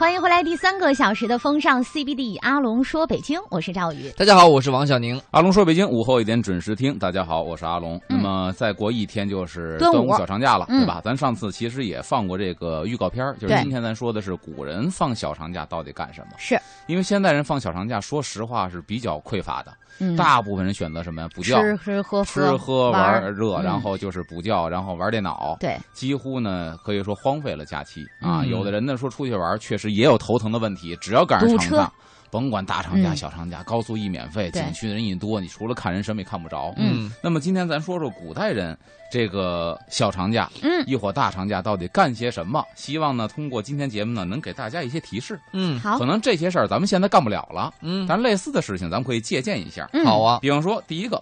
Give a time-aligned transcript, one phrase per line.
[0.00, 4.10] 欢迎回来，第三个小时的风尚 CBD，阿龙说北京，我是赵宇。
[4.16, 5.20] 大家好，我是王小宁。
[5.30, 6.98] 阿龙说北京午后一点准时听。
[6.98, 8.00] 大家好，我是阿龙。
[8.08, 11.02] 那么再过一天就是端午小长假了，嗯对吧？
[11.04, 16.32] 咱上次其实也放过这个预告片儿，就是今天咱说的是古人放小长假到底干什么？
[16.38, 21.28] 是，因为现代人放小长假，说实话是比较匮乏的，嗯，大部分人选择什么呀？
[21.34, 21.60] 补觉。
[21.60, 28.40] 吃吃喝吃喝玩玩儿热，嗯然后就是补觉，然后玩电脑，对，几乎呢可以说荒废了假期啊。
[28.40, 31.92] 嗯有的人呢说出去玩，确实也有头疼的问题，只要赶上长假，
[32.30, 33.16] 甭管大长假、嗯。
[33.16, 36.72] 小长假，高速一免费，景区的人一多，你除了看人什么也看不着。
[36.76, 37.12] 嗯。
[37.22, 38.76] 那么今天咱说说古代人
[39.10, 42.64] 这个小长假，嗯，一伙大长假到底干些什么？
[42.76, 45.38] 希望呢通过今天节目呢能给大家一些提示。
[45.52, 45.78] 嗯。
[45.80, 45.98] 好。
[45.98, 49.88] 可，能这些事儿咱们现在干不了了，嗯，但类似的事情咱们可以借鉴一下。
[49.92, 50.04] 嗯。
[50.04, 51.20] 好啊，比方说，第一个，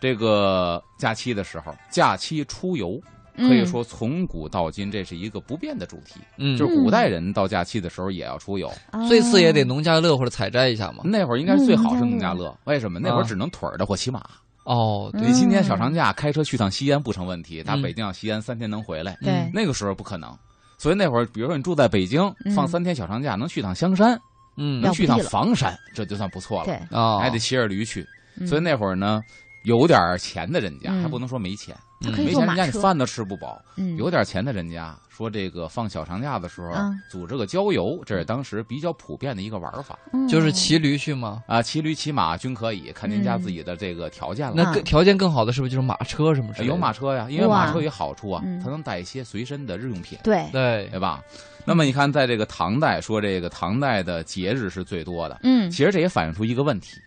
[0.00, 6.20] 这个假期的时候，假期出游，嗯可以说从古到今这是一个不变的主题。
[6.36, 8.70] 嗯，就是古代人到假期的时候也要出游，
[9.08, 11.02] 最次也得哦农家乐或者采摘一下嘛。
[11.04, 12.98] 那会儿应该最好是农家嗯乐，为什么？
[13.00, 14.22] 那会儿啊只能腿儿的或骑马。
[14.64, 19.16] 哦，对你今天小长假开车去趟西安不成问题，打嗯北京到西安三天能回来。
[19.22, 20.30] 对，那个时候不可能，
[20.76, 24.18] 所以那会儿，比如说你住在北京，嗯放三天小长假，能去趟香山，
[24.58, 26.66] 嗯能去趟房山，这就算不错了。
[26.66, 28.02] 对，啊，还得骑着驴去。
[28.40, 29.20] 嗯所以那会儿呢，
[29.64, 33.60] 有点钱的人家，嗯还不能说没钱，他可以没钱人家饭都吃不饱。
[33.76, 41.42] 嗯，有点钱的人家说这个放小长假的时候啊组织个郊游，这是当时比较普遍的一个玩法嗯就是骑驴去吗？
[41.46, 44.52] 啊，骑驴骑马均可以，看您家自己的这个条件了。
[44.52, 46.52] 啊那更条件更好的是不是就是马车什么？
[46.64, 51.22] 有马车呀，因为马车有好处啊嗯，它能带一些随身的日用品，对，对对吧？
[51.64, 56.98] 那么你看，在这个唐代，说这个唐代的节日是最多的，嗯，其实这也反映出一个问题：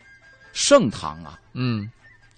[0.53, 1.89] 盛唐啊，嗯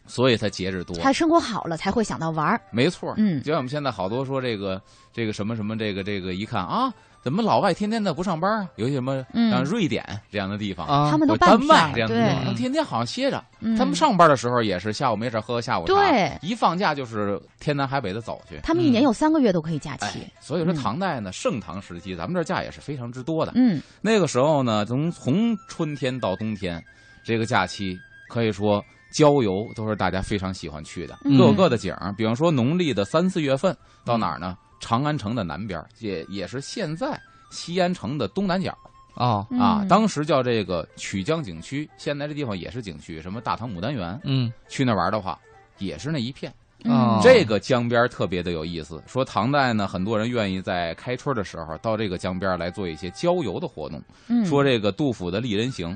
[0.05, 0.95] 所以他节日多。
[0.97, 8.69] 他生活好了才会想到玩儿，没错，嗯就像我们现在好多说这个这个什么什么这个这个，一看啊，怎么老外天天的不上班啊？
[8.75, 13.43] 尤其什么嗯像瑞典这样的地方，啊，他们都有丹麦这样的地方，他们天天好像歇着。
[13.61, 18.59] 嗯他们上班的时候也是下午没事喝个下午茶，对一放假就是天南海北的走去。
[18.61, 23.53] 他们一年有三个月都可以假期哎，，所以说嗯唐代呢，盛唐时期，咱们这假也是非常之多的。
[23.55, 26.83] 嗯那个时候呢，从从春天到冬天，
[27.23, 28.83] 这个假期可以说
[29.13, 32.11] 郊游都是大家非常喜欢去的，嗯各有各的景儿。
[32.17, 34.57] 比方说农历的三四月份到哪儿呢？
[34.79, 37.17] 长安城的南边儿，也也是现在
[37.51, 38.77] 西安城的东南角
[39.15, 39.79] 啊，啊。
[39.81, 45.39] 嗯当时叫这个曲江景区，现在这地方也是景区，什么大唐牡丹园，嗯去那玩的话，
[45.77, 46.51] 也是那一片。
[46.83, 49.01] 啊嗯这个江边特别的有意思。
[49.07, 54.01] 说唐代呢，很多人愿意在开春的时候到这个江边来做一些郊游的活动。
[54.27, 55.87] 嗯说这个杜甫的《丽人行》，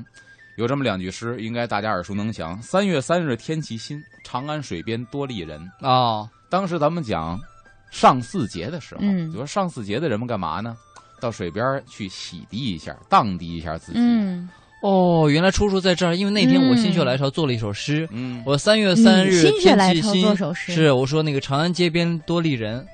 [0.58, 5.60] 有这么两句诗，应该大家耳熟能详：“三月三日天气新，长安水边多丽人。
[5.80, 7.38] 啊，”当时咱们讲
[7.92, 10.76] 上巳节的时候，嗯就说上巳节的人们干嘛呢？
[11.20, 14.00] 到水边去洗涤一下、荡涤一下自己。
[14.00, 14.48] 嗯，
[14.82, 18.08] 哦，原来出处在这儿，因为那天我嗯心血来潮做了一首诗。
[18.10, 22.84] 嗯，我三月三你日心血来潮天气新，做首诗是我说那个长安街边多丽人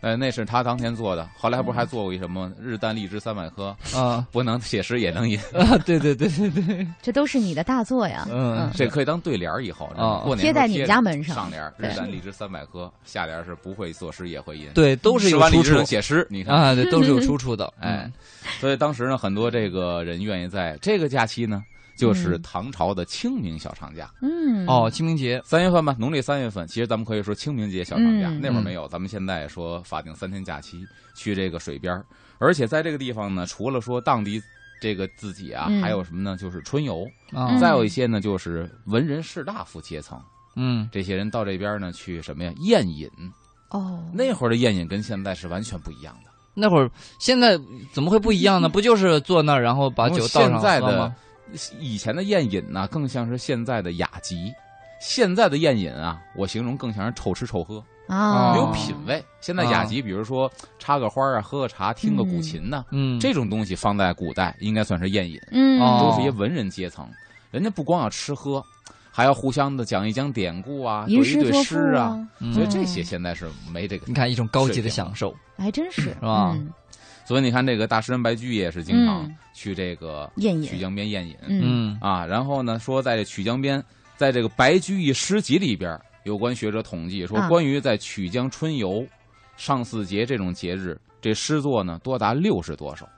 [0.00, 1.28] 呃，那是他当天做的。
[1.36, 14.68] 后来不是还做过一什么“日啖荔枝三百颗，啊 不能写诗也能吟啊，对对对对对，这都是你的大作呀，嗯”，这可以当对联儿以后啊过年贴在你家门上上联儿“对日啖荔枝三百颗”，下联是不会作诗也会吟。
[14.74, 16.54] 对，都是有出处吃完荔枝写诗，你看。
[16.54, 17.70] 啊，对，都是有出处的。
[17.78, 18.12] 哎嗯，
[18.60, 21.62] 所以当时呢，很多这个人愿意在这个假期呢，
[22.00, 26.66] 就是嗯唐朝的清明小长假，嗯，哦，清明节，三月份吧，农历三月份。
[26.66, 30.78] 其实咱们可以说清明节小长假，嗯那会儿没有，咱们现在说法定三天假期
[31.14, 32.04] 去这个水边儿
[32.38, 34.40] 而且在这个地方呢，除了说荡涤
[34.80, 36.36] 这个自己啊，嗯还有什么呢？
[36.36, 37.06] 就是春游，
[37.60, 40.18] 再有一些呢，就是文人士大夫阶层，
[40.56, 42.52] 嗯，这些人到这边呢去什么呀？
[42.60, 43.08] 宴饮。
[43.68, 46.30] 哦，那会儿的宴饮跟现在是完全不一样的。
[46.54, 46.90] 那会儿
[47.20, 47.56] 现在
[47.92, 48.66] 怎么会不一样呢？
[48.72, 51.16] 不就是坐那儿，然后把酒倒上现在的喝吗？
[51.78, 54.52] 以前的宴饮呢，更像是现在的雅集。
[55.00, 59.24] 现在的宴饮啊，我形容更像是臭吃臭喝，啊，没有品味。
[59.40, 67.08] 现在雅集，比如说插个花啊，喝个茶，听个古琴呢，嗯，这种东西放在古代应该算是宴饮，嗯，哦都是一些文人阶层。
[67.50, 68.62] 人家不光要吃喝，
[69.10, 74.04] 还要互相的讲一讲典故啊，吟对一对诗啊。，嗯所以这些现在是没这个。
[74.06, 75.34] 你看一种高级的享受。
[75.56, 76.70] 还真是，是吧嗯
[77.30, 79.36] 所以你看，这个大诗人白居易也是经常嗯。
[79.54, 80.64] 去这个宴饮。
[80.64, 81.36] 曲江边宴饮。
[81.46, 81.60] 嗯。
[81.62, 81.98] 嗯。
[82.00, 83.80] 啊，然后呢，说在这曲江边，
[84.16, 89.06] 在这个白居易诗集里边，有关学者统计说啊，关于在曲江春游、
[89.56, 93.08] 上巳节这种节日，这诗作呢多达六十多首。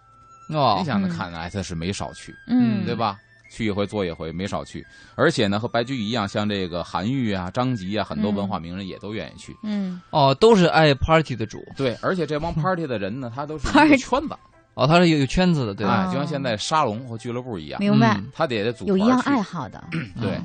[0.48, 0.76] 哦。
[0.78, 1.16] 你，想着嗯。
[1.16, 3.18] 看来他是没少去，嗯，对吧？
[3.52, 4.84] 去一回做一回，没少去。
[5.14, 9.54] 而且呢，和白居易一样，像这个韩愈啊、张籍啊，很多文化名人也都愿意去。
[9.62, 11.62] 嗯，哦，都是爱 party 的主。
[11.76, 14.34] 对，而且这帮 party 的人呢，他都是 一 Party 个圈子，
[14.75, 16.04] 哦，他是有有圈子的，对吧？
[16.04, 19.82] 哎，哦就像现在沙龙和俱乐部一样，明白，嗯他得组有一样爱好的，
[20.20, 20.40] 对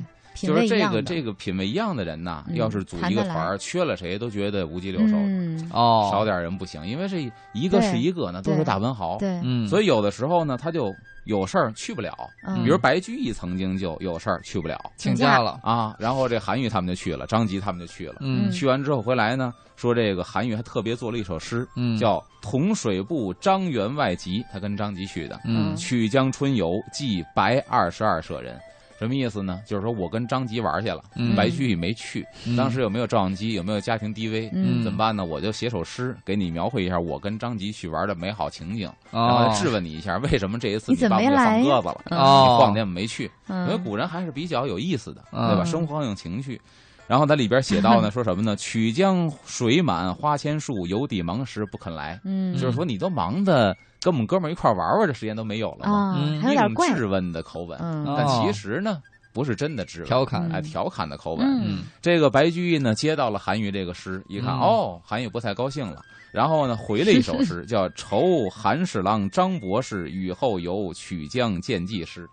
[0.46, 10.94] 就是这个这个品味一样的人呐，嗯要是组一个团儿，缺了谁都觉得无鸡六兽，嗯，哦，少点人不行，因为这一个是一个呢，都是大文豪，对，嗯，所以有的时候呢，他就
[11.24, 12.12] 有事儿去不了。
[12.46, 18.16] 嗯比如白居易曾经就有事儿去不了请请假假了，啊，然后这韩愈他们就去了，张籍他们就去了。
[18.20, 25.40] 嗯嗯去完之后回来呢，说这个韩愈还特别做了一首诗，嗯，叫《同水部张员外集》，他跟张籍去的。
[25.44, 28.58] 嗯曲江春游寄白二十二舍人，
[28.98, 29.60] 什么意思呢？
[29.64, 32.26] 就是说我跟张籍玩去了，嗯白居易没去。
[32.46, 33.52] 嗯当时有没有照相机？
[33.52, 35.24] 有没有家庭 DV？、嗯怎么办呢？
[35.24, 42.02] 我就写首诗给你描绘一下我跟张籍去玩的美好情景，然后质问你一下，为什么这一次你怎么把我放鸽子了？
[42.10, 43.30] 你晃天没去？
[43.48, 45.64] 因为嗯古人还是比较有意思的，嗯对吧？
[45.64, 46.60] 生活很有情趣。
[47.08, 48.54] 然后它里边写到呢，说什么呢？
[48.54, 52.20] 曲江水满花千树，游弟忙时不肯来。
[52.22, 57.78] 嗯，就是说你都忙的跟我们哥们儿一块玩玩的时间都没有了嗯，一还有点怪，质问的口吻。
[57.80, 58.04] 嗯。
[58.16, 59.00] 但哦其实呢，
[59.32, 60.50] 不是真的质问，调侃。
[60.52, 61.46] 哎，调侃的口吻。
[61.46, 61.62] 嗯。
[61.64, 61.84] 嗯。
[62.02, 64.60] 这个白居易呢，接到了韩愈这个诗，一看，嗯。
[64.60, 72.26] 哦，韩愈不太高兴了，然后呢，回了一首诗， 叫《酬韩侍郎张博士雨后游曲江见记诗》，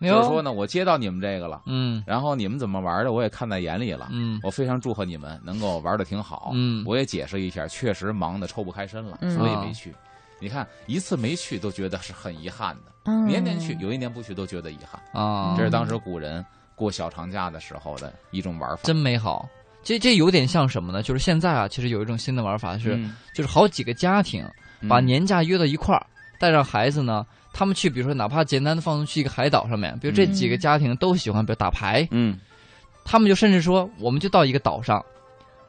[0.00, 4.08] 就是说呢，我接到你们这个了，嗯然后你们怎么玩的，我也看在眼里了。
[4.10, 9.94] 嗯我非常祝贺你们能够玩的挺好，嗯我也解释一下，确实忙的抽不开身了，嗯所以没去。
[10.38, 15.00] 你看一次没去都觉得是很遗憾的，嗯年年去，有一年不去都觉得遗憾。
[15.12, 16.44] 啊，这是当时古人
[16.74, 18.82] 过小长假的时候的一种玩法。
[18.82, 19.48] 真美好。
[19.82, 21.00] 这这有点像什么呢？
[21.02, 24.44] 就是现在啊，其实有一种新的玩法是，嗯就是好几个家庭
[24.88, 26.04] 把年假约到一块儿，
[26.40, 27.24] 带上孩子呢，
[27.56, 32.38] 他们去，比如说哪怕简单的放松去一个海岛上面，比如这几个家庭都喜欢，比如打牌，嗯
[33.02, 35.02] 他们就甚至说，我们就到一个岛上，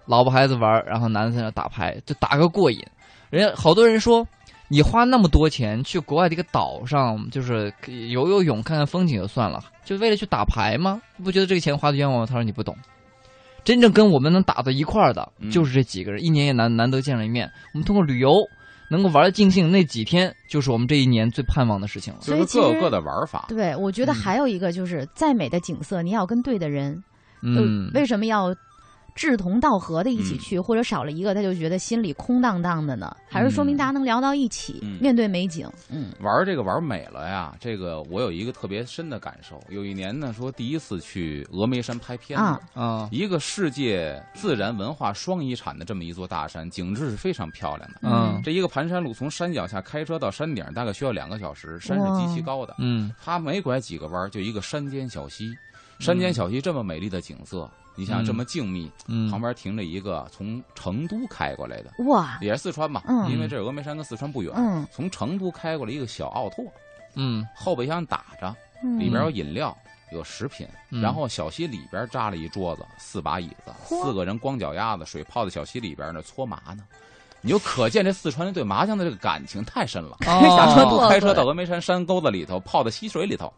[0.05, 2.83] 老婆孩子玩，然后男的在那打牌，就打个过瘾。
[3.29, 4.27] 人家好多人说，
[4.67, 7.71] 你花那么多钱去国外的一个岛上，就是
[8.09, 11.01] 游游泳、看看风景就算了，就为了去打牌吗？
[11.23, 12.25] 不觉得这个钱花的冤枉吗？
[12.25, 12.75] 他说你不懂。
[13.63, 17.49] 真正跟我们能打到一块儿的，嗯就是这几个人，一年也难难得见了一面。
[17.73, 18.33] 我们通过旅游
[18.89, 22.19] 能够玩的尽兴，那几天就是我们这一年最盼望的事情了。
[22.21, 23.45] 就是所以各有各的玩法。
[23.49, 27.03] 对，我觉得嗯还有一个就是，再美的景色，你要跟对的人。
[27.41, 28.55] 嗯，为什么要
[29.17, 33.13] 志同道合的一起嗯去，或者少了一个他就觉得心里空荡荡的呢？
[33.27, 35.67] 还是说明大家能聊到一起，嗯面对美景？
[35.89, 39.59] 嗯玩这个玩美了呀，这个我有一个特别深的感受。
[39.69, 48.01] 有一年呢，说第一次去峨眉山拍片子，啊啊，一个世界自然文化双遗产的这么一座大山，景致是非常漂亮的。
[48.03, 52.75] 嗯这一个盘山路从山脚下开车到山顶，大概需要两个小时，山是极其高的。
[52.77, 55.57] 嗯它每拐几个弯儿，就一个山间小溪。
[55.99, 57.67] 山间小溪这么美丽的景色，
[57.97, 63.29] 你想嗯这么静谧，嗯，旁边停着一个从成都开过来的，哇，也是四川嘛，嗯。
[63.31, 64.53] 因为这峨眉山跟四川不远。
[64.55, 64.87] 嗯。
[64.93, 66.63] 从成都开过来一个小奥拓，
[67.15, 67.45] 嗯。
[67.55, 69.75] 后备箱打着，嗯，里边有饮料，
[70.13, 71.01] 有食品，嗯。
[71.01, 76.83] 然后小溪里边扎了一桌子，四把椅子，四个人光脚丫子，水泡在小溪里边呢搓麻呢。
[77.41, 80.17] 你就可见这四川人对麻将的这个感情太深了。
[80.21, 83.51] 开车到峨眉山山沟子里头，泡在溪水里头，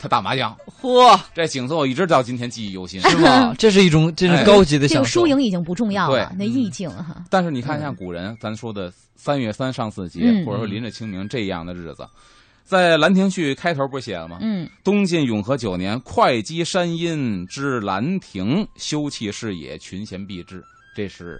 [0.00, 2.98] 他打麻将，嚯，这景色我一直到今天记忆犹新。
[3.02, 3.54] 是吗？
[3.58, 5.20] 这是一种这是哎高级的这个享受。
[5.20, 7.22] 输赢已经不重要了，对那意境哈。
[7.28, 12.08] 但是你看，像古人咱说的三月三上巳节，嗯或者说临着清明这样的日子，
[12.64, 14.38] 在《兰亭序》开头不是写了吗？
[14.40, 20.64] 嗯东晋永和九年，会稽山阴之兰亭，休憩是也，群贤毕至。
[20.96, 21.38] 这是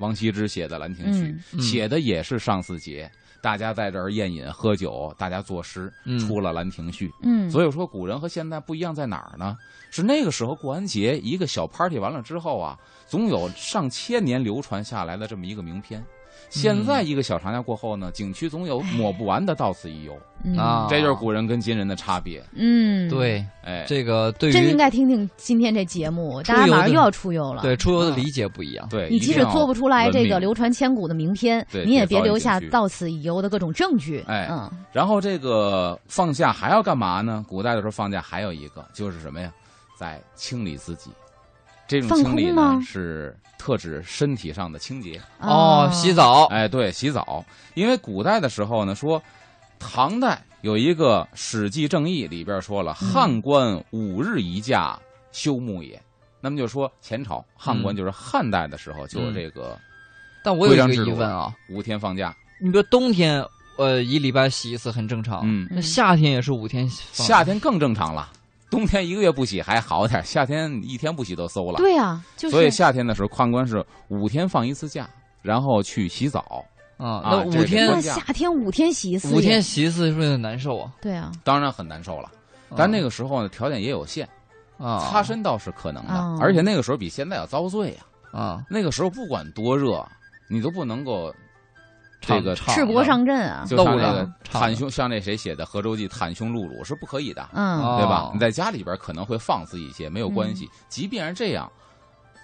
[0.00, 1.20] 王羲之写的《兰亭序》，
[1.52, 3.10] 嗯写的也是上巳节，
[3.42, 7.08] 大家在这儿宴饮喝酒，大家作诗，嗯出了《兰亭序》。
[7.22, 9.58] 嗯，所以说，古人和现在不一样在哪儿呢？
[9.90, 16.02] 是那个时候过完节，一个小 party 完了之后啊，总有上千年流传下来的这么一个名篇。
[16.50, 22.42] 现在一个小长假过后呢，景区总有抹不完的到此一游，嗯啊，这就是古人跟今人的差别。
[22.54, 27.62] 嗯，，对哎，这个对于真应该听听今天这节目，大家马上又要出游了。
[27.62, 28.86] 对出游的理解不一样。
[28.90, 34.22] 对，你即使做不出来这个流传千古的名篇，对你也别留下到此一游的各种证据。
[34.26, 37.44] 哎嗯然后这个放假还要干嘛呢？
[37.48, 39.50] 古代的时候放假还有一个就是什么呀，
[39.98, 41.10] 在清理自己。
[41.88, 45.22] 这种放清理呢空吗是特指身体上的清洁。
[45.38, 46.12] 哦，洗。
[46.12, 47.44] 澡，哎，对，洗澡。
[47.74, 49.22] 因为古代的时候呢，说
[49.78, 54.98] 唐代有一个《史记正义》里边说了，嗯汉官五日一假，
[55.30, 56.00] 休沐也。
[56.40, 59.78] 那么就说前朝汉官嗯就是汉代的时候就有这个
[60.42, 62.34] 但我有一个疑问啊，五天放假。
[62.60, 63.44] 你比如冬天，
[63.78, 68.28] 呃，一礼拜洗一次很正常，嗯，那夏天也是五天放，夏天更正常了。
[68.72, 71.76] 冬天一个月不洗还好点，夏天一天不洗都馊了。
[71.76, 72.54] 对呀，就是。
[72.54, 75.06] 所以夏天的时候，宦官是五天放一次假，
[75.42, 76.64] 然后去洗澡，
[76.96, 80.90] 啊，那五天夏天五天洗一次，五天，洗一次是不是难受啊？
[81.02, 82.30] 对啊，当然很难受了。
[82.74, 84.26] 但那个时候呢，条件也有限，
[84.78, 88.00] 啊，擦身倒是可能的，哦而且那个时候比现在要遭罪呀、
[88.32, 90.02] 啊，那个时候不管多热，
[90.48, 91.30] 你都不能够
[92.22, 98.30] 这个赤膊上阵啊，就像露了那个唱袒胸，像那谁写的《河州记》，袒胸露乳是不可以的，嗯哦对吧？
[98.32, 100.68] 你在家里边可能会放肆一些，没有关系。
[100.88, 101.70] 即便是这样，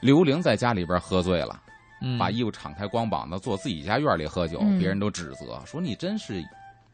[0.01, 1.61] 刘玲在家里边喝醉了，
[2.03, 6.43] 嗯把衣服敞开光膀子，坐自己家院里喝酒，嗯别人都指责说你真是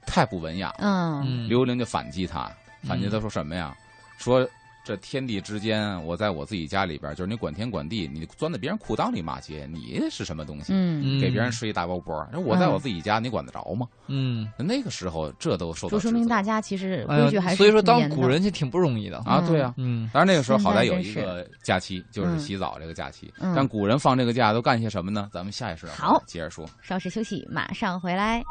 [0.06, 0.76] 太不文雅了。
[0.80, 2.50] 嗯嗯刘玲就反击他，
[2.86, 3.74] 反击他说什么呀？
[4.18, 4.46] 说
[4.84, 10.74] 这天地之间，我在我自己家里边，就是你管天管地，你钻在别人裤裆里骂街，你是什么东西？
[10.74, 12.14] 嗯，嗯给别人睡一大包波，
[12.44, 13.88] 我在我自己家，你管得着吗？
[14.08, 19.16] 嗯，那个时候，这都受到就说明大家其实规矩还是所以说当古人其实挺不容易的。
[19.20, 19.72] 啊，嗯对啊。
[19.78, 23.32] 嗯当然那个时候好歹有一个假期，就是嗯洗澡这个假期。
[23.40, 25.30] 嗯但古人放这个假都干些什么呢？
[25.32, 26.68] 咱们下一时段好接着说。
[26.82, 28.44] 稍事休息，马上回来。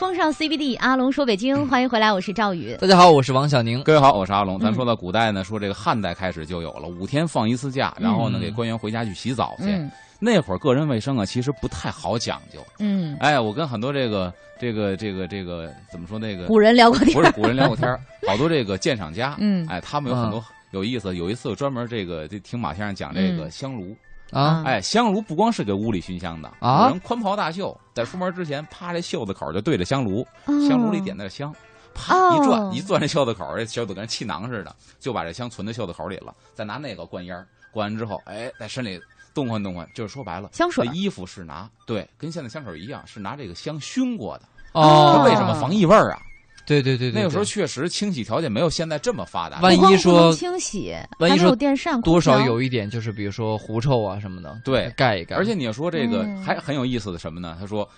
[0.00, 2.74] 风尚 CBD，阿龙说北京， 欢迎回来，我是赵宇。
[2.80, 3.82] 大家好，我是王小宁。
[3.82, 4.58] 各位好，我是阿龙。
[4.58, 9.64] 咱嗯说到古代呢，说这个汉代开始就有了五天放一次假，然后呢嗯给官员回家去洗澡去。
[9.66, 12.60] 嗯那会儿个人卫生啊，其实不太好讲究。
[12.78, 21.14] 嗯，哎，我跟很多这个这个这个这个怎么说那个古人聊过天不是古人聊过天儿， 好多这个鉴赏家，嗯哎，他们有很多有意思。
[21.14, 23.94] 有一次专门这个就听马先生讲这个嗯香炉，
[24.32, 30.26] 啊，哎，香炉不光是给屋里熏香的，啊有人宽袍大袖，在出门之前，啪这袖子口就对着香炉，
[30.68, 31.54] 香炉里点的是香。
[31.92, 36.32] 啪哦一转，一转这袖子口，这袖子跟气囊似的，就把这香存在袖子口里了。
[36.54, 38.98] 再拿那个灌烟儿，灌完之后，哎，在身里
[39.34, 44.44] 动换动换，就是说白了，香水这衣服是拿对，跟现在香水一样，是拿这个香熏过的。
[44.72, 46.22] 哦它，为什么防异味儿啊？
[46.70, 49.60] 对对对对，那个时候确实清洗条件没有现在这么发达。
[49.60, 55.34] 万一说清洗，万一说电扇，多少有一点，就是比如说狐臭啊什么的，对盖一盖。
[55.34, 57.56] 而且你要说这个嗯还很有意思的什么呢？
[57.58, 57.88] 他说，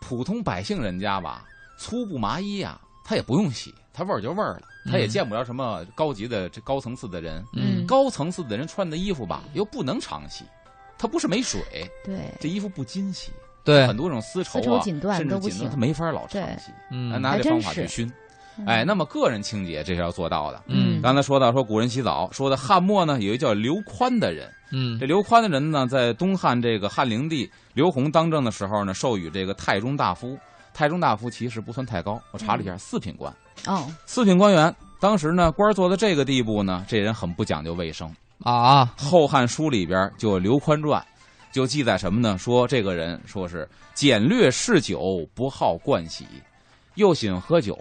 [0.00, 1.44] 普通百姓人家吧，
[1.78, 7.44] 粗布麻衣啊，他也不用洗，他味儿就味儿了，他也嗯见不着什么高级的这高层次的人。
[7.54, 10.44] 嗯高层次的人穿的衣服吧，又不能常洗，
[10.98, 11.62] 他不是没水，
[12.04, 13.30] 对，这衣服不经洗，
[13.74, 13.86] 对。
[13.86, 17.20] 很，多这种丝绸啊，丝绸锦缎甚至不行锦缎他没法老长期，嗯。
[17.20, 18.10] 拿这方法去熏。
[18.66, 20.62] 哎，那么个人清洁这是要做到的。
[20.66, 21.00] 嗯。
[21.00, 24.98] 刚才说到说古人洗澡，说的汉末呢有一叫刘宽的人，嗯。
[24.98, 30.36] 这刘宽的人呢，在东汉这个汉灵帝刘宏当政的时候呢，授予这个太中大夫。
[30.74, 33.34] 太中大夫其实不算太高，我查了一下，四品官。
[33.66, 38.08] 哦，四品官员，当时呢，官做到这个地步呢，这人很不讲究卫生。
[38.44, 41.02] 啊，《后汉书》里边就有《刘宽传》，
[41.52, 42.36] 就记载什么呢？
[42.38, 46.26] 说这个人说是简略嗜酒，不好盥洗，
[46.94, 47.76] 又喜欢喝酒。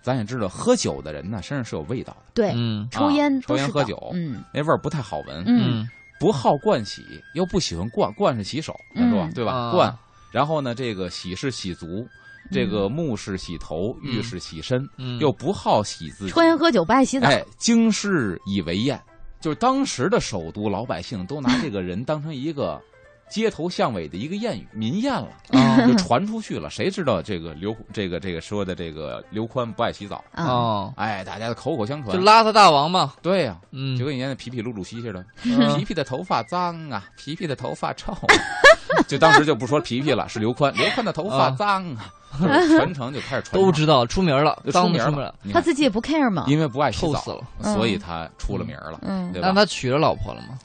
[0.00, 5.42] 咱也知道，喝酒的人呢，身上是有味道的，对，嗯抽烟啊抽烟喝酒嗯那味儿不太好闻。
[5.46, 9.52] 嗯嗯不好盥洗，又不喜欢盥，盥是洗手，咱说嗯对吧？
[9.52, 9.94] 啊盥，
[10.32, 12.04] 然后呢，这个洗是洗足，
[12.50, 16.30] 这个沐是洗头，浴是洗身，嗯，又不好洗自己。
[16.32, 19.00] 抽烟喝酒不爱洗澡，哎，经世以为艳，
[19.40, 22.80] 就是当时的首都老百姓都拿这个人当成一个
[23.28, 26.68] 街头巷尾的一个谚语、民谚了， 啊就传出去了。
[26.70, 30.22] 谁知道这个刘这个这个说的这个刘宽不爱洗澡？
[30.32, 32.22] 啊，哦，哎，大家的口口相传就。
[32.22, 38.26] 邋遢大王嘛，对呀、嗯，就跟以前的皮皮鲁鲁西似的，嗯皮皮的头发脏啊，皮皮的头发臭、啊，
[39.06, 45.34] 就当时就不说皮皮了，是刘宽，刘宽的头发啊脏啊，就是全程就开始传都知道出名了，就出名了，。
[45.52, 46.44] 他自己也不 care 嘛？
[46.46, 49.54] 因为不爱洗澡死了，所以他出了名了，嗯对吧那？
[49.54, 50.58] 他娶了老婆了吗？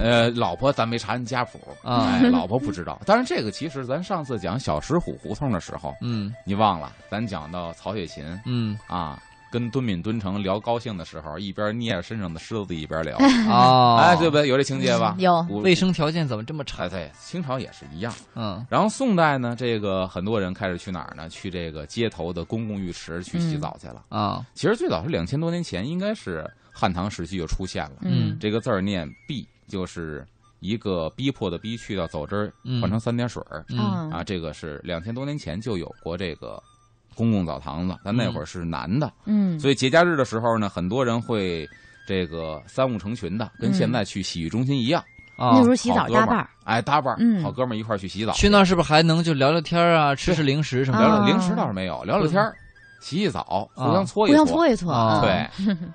[0.00, 3.00] 呃，老婆咱没查人家谱啊哎，老婆不知道。
[3.06, 9.20] 当然，这个其实咱上次讲小石虎胡同的时候，嗯你忘了，咱讲到曹雪芹嗯啊，
[9.50, 13.16] 跟敦敏、敦诚聊高兴的时候，一边捏着身上的虱子一边聊，
[13.48, 14.48] 哦，哎，对不对？
[14.48, 15.14] 有这情节吧？
[15.18, 16.88] 有卫生条件怎么这么差哎，？
[16.88, 18.12] 对，清朝也是一样。
[18.34, 21.28] 嗯然后宋代呢，这个很多人开始去哪儿呢？
[21.28, 24.02] 去这个街头的公共浴池去洗澡去了。
[24.08, 26.48] 啊其实最早是两千多年前，应该是
[26.78, 27.96] 汉唐时期就出现了。
[28.02, 30.26] 嗯这个字儿念“逼”，就是
[30.60, 34.22] 一个逼迫的“逼”，去掉走之换成三点水儿、嗯啊。
[34.22, 36.62] 这个是两千多年前就有过这个
[37.14, 41.66] 公共澡堂子，但那会儿是男的，嗯所以节假日的时候呢，很多人会
[42.06, 45.02] 这个三五成群的，跟嗯现在去洗浴中心一样，
[45.36, 48.32] 啊那时，候洗澡好哥们儿搭伴儿，哎，搭伴儿，嗯好哥们儿一块儿去洗澡。
[48.32, 51.06] 去那儿是不是还能就聊聊天啊，吃吃零食什么的？
[51.06, 52.54] 聊聊啊零食倒是没有，聊聊天儿
[53.06, 54.68] 洗洗澡，互相搓一搓互相搓。
[54.68, 55.30] 一搓啊对，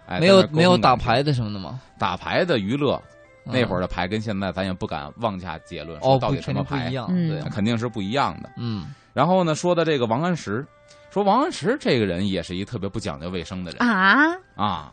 [0.07, 1.81] 哎没有没有打牌的什么的吗？
[1.99, 3.01] 打牌的娱乐，
[3.43, 8.49] 那会儿儿的牌跟现在咱也不敢妄下结论，说到底什么牌对，肯定是不一样的。
[8.55, 10.65] 嗯然后呢，说的这个王安石，
[11.09, 14.91] 说王安石这个人也是一特别不讲究卫生的人啊，啊。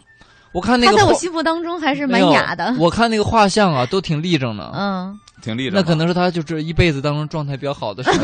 [0.52, 4.72] 我看那个他在我心目当中还是蛮雅的，我看那个画像啊，都挺立正的。
[4.74, 5.76] 嗯挺励志。
[5.76, 8.18] 那可能是他就是一辈子当中状态比较好的时候。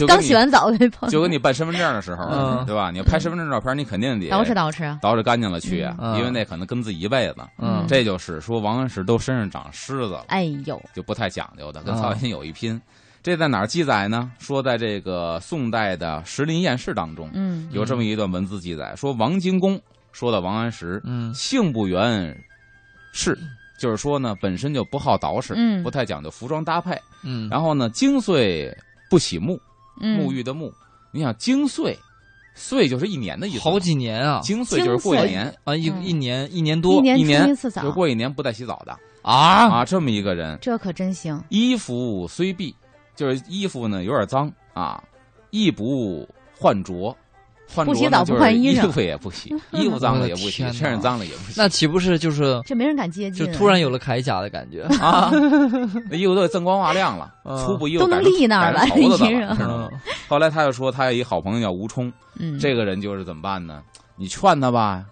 [0.06, 2.90] 刚洗完澡那朋友，就跟你办身份证的时候，嗯对吧？
[2.90, 4.98] 你要拍身份证照片，你肯定得捯饬捯饬。
[5.00, 7.36] 捯饬干净了去呀，嗯因为那可能跟自己一辈子。
[7.58, 12.80] 嗯，这就是说王安石都身上长虱子了，哎呦，就不太讲究的，跟啊曹雪芹有一拼。
[13.22, 14.30] 这在哪儿记载呢？
[14.38, 19.78] 说在这个宋代的《石林艳事》当中，嗯有这么一段文字记载，说王荆公
[20.12, 22.34] 说的王安石嗯性不圆
[23.12, 23.36] 饰，
[23.80, 25.82] 就是说呢，本身就不好捯饬，嗯。
[25.82, 26.94] 不太讲究服装搭配。
[27.24, 28.76] 嗯，然后呢，精岁
[29.08, 29.58] 不喜沐，
[30.02, 30.20] 嗯。
[30.20, 30.70] 沐浴的沐，
[31.10, 31.98] 你想精岁，
[32.54, 34.40] 岁就是一年的意思，好几年啊。
[34.42, 36.04] 精岁就是过一年，啊，一嗯。
[36.04, 37.80] 一年一年多一年一次澡。
[37.80, 38.92] 就是，过一年不带洗澡的。
[39.22, 41.42] 啊，啊，这么一个人，这可真行。
[41.48, 42.74] 衣服虽敝，
[43.16, 45.02] 就是衣服呢有点脏啊，
[45.48, 47.16] 亦不换着。
[47.74, 54.82] 换着不洗澡呢就是不换衣裳衣服也不洗， 衣服脏了也不洗， 身上脏了也不洗那岂不是就是这没人敢接近，就突然有了铠甲的感觉？
[55.00, 55.30] 啊！
[56.10, 58.80] 那衣服都给锃光瓦亮了，嗯粗布衣服都能立那儿了
[60.28, 63.82] 后来他又说，他有一好朋友叫吴冲，嗯，这个人就是怎么办呢？
[64.16, 65.04] 你劝他吧，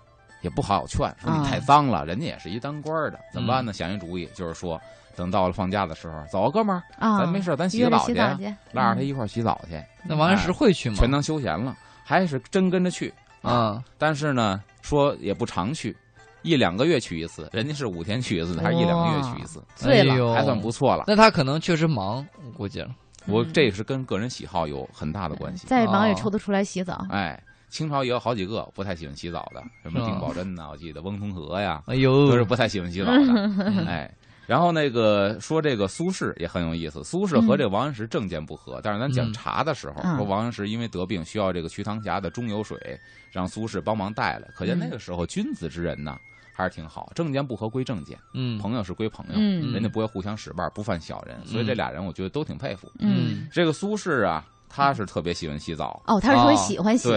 [0.43, 3.73] 也不好劝，说你啊太脏了，人家也是一当官的，怎么办呢？
[3.73, 4.81] 想一主意，就是说，
[5.17, 10.97] 等到了放假的时候，走啊，哥们儿，啊，咱没事，咱洗个澡去啊，洗澡去，拉着他一块儿洗澡去，那王安石会去吗？
[10.97, 11.75] 全当休闲了，
[12.09, 13.13] 还是真跟着去
[13.43, 15.95] 啊，但是呢，说也不常去。
[16.43, 21.05] 一两个月去一次，人家是五天去一次，他是一两个月去一次，醉了哎呦还算不错了。
[21.07, 22.89] 那他可能确实忙，我估计了。
[23.27, 25.67] 我这也是跟个人喜好有很大的关系。
[25.67, 27.05] 再忙也哦抽得出来洗澡。
[27.11, 27.39] 哎，
[27.69, 33.85] 清朝也有好几个不太喜欢洗澡的，什么丁宝桢呐，我记得翁同龢呀，哎呦，都是不太喜欢洗澡的。
[33.87, 34.11] 哎，
[34.49, 39.33] 然后那个说这个苏轼也很有意思，苏轼和这个王安石政见不合，但是咱讲嗯。
[39.35, 40.17] 茶的时候，嗯。
[40.17, 42.99] 说王安石因为得病需要这个瞿塘峡的中游水，
[43.31, 46.19] 让苏轼帮忙带来，可见嗯那个时候君子之人呐。
[46.55, 48.59] 还是挺好，政见不合归政见，嗯。
[48.59, 49.71] 朋友是归朋友，嗯。
[49.71, 52.91] 人家不会互相使绊，不犯小人，所以这俩人我觉得都挺佩服。
[52.99, 57.11] 嗯，这个苏轼啊，他是特别喜欢洗澡，哦，他是说哦喜欢洗，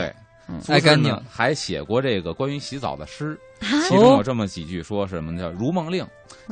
[0.67, 3.81] 爱干净还写过这个关于洗澡的诗，啊？
[3.87, 6.05] 其中有这么几句，说什么叫《如梦令》，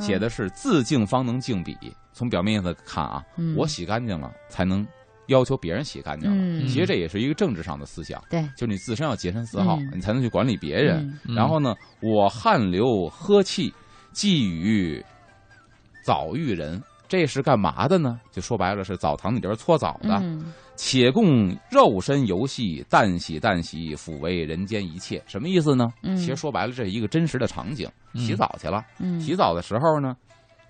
[0.06, 1.76] 写的是自净方能净彼。
[2.12, 3.54] 从表面意思看啊，嗯。
[3.56, 4.86] 我洗干净了，才能
[5.26, 6.36] 要求别人洗干净了。
[6.36, 6.66] 嗯。
[6.66, 9.92] 其实这也是一个政治上的思想，对，就是你自身要洁身自好，嗯。
[9.94, 11.18] 你才能去管理别人。
[11.24, 13.72] 然后呢，我汗流呵气，
[14.12, 15.04] 寄予
[16.04, 16.82] 早育人。
[17.10, 18.20] 这是干嘛的呢？
[18.30, 20.18] 就说白了，是澡堂里边搓澡的。
[20.22, 25.22] 嗯且供肉身游戏，淡洗淡洗，抚慰人间一切。
[25.26, 25.92] 什么意思呢？
[26.02, 27.86] 嗯其实说白了，这是一个真实的场景。
[28.14, 30.16] 嗯洗澡去了，嗯，洗澡的时候呢，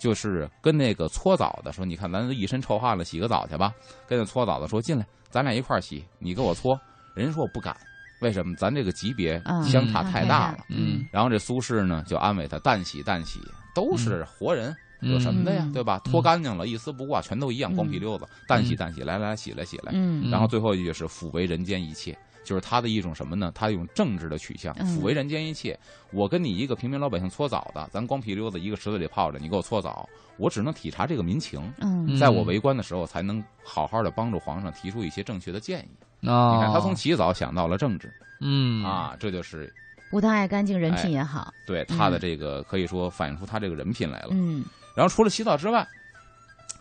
[0.00, 3.72] 就是跟那个搓澡的说：“你看，咱都一身臭汗了，洗个澡去吧。”
[4.08, 6.76] 跟那搓澡的说：“进来，咱俩一块儿洗，你给我搓。”
[7.14, 7.76] 人家说：“我不敢，
[8.20, 8.52] 为什么？
[8.56, 10.64] 咱这个级别嗯相差太大了。
[10.70, 13.38] 嗯然后这苏轼呢就安慰他：“淡洗淡洗，
[13.76, 14.74] 都是活人。
[15.00, 16.00] 有什么的呀，嗯对吧？
[16.04, 18.26] 脱干净了，一丝不挂，全都一样，光屁溜子。
[18.46, 19.92] 淡洗嗯淡洗，来来来，洗来洗来。
[19.94, 23.50] 嗯然后最后一句是抚慰人间一切，就是他的一种什么呢？
[23.54, 25.78] 他一种政治的取向，嗯抚慰人间一切。
[26.12, 36.28] 我跟你一个平民老百姓搓澡的，咱光屁溜子一个池子里泡着，你给我搓澡，我只能体察这个民情，嗯在我为官的时候，才能好好的帮助皇上提出一些正确的建议。
[36.28, 39.72] 哦，你看，他从洗澡想到了政治嗯啊，这就是
[40.10, 41.52] 不但爱干净，人品也好。
[41.66, 44.28] 对他的这个可以说反映出他这个人品来了。
[44.32, 45.86] 嗯然后除了洗澡之外，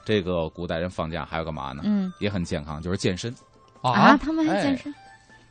[0.05, 1.83] 这个古代人放假还要干嘛呢？
[1.85, 3.33] 嗯也很健康，就是健身、
[3.81, 4.93] 啊，他们还健身、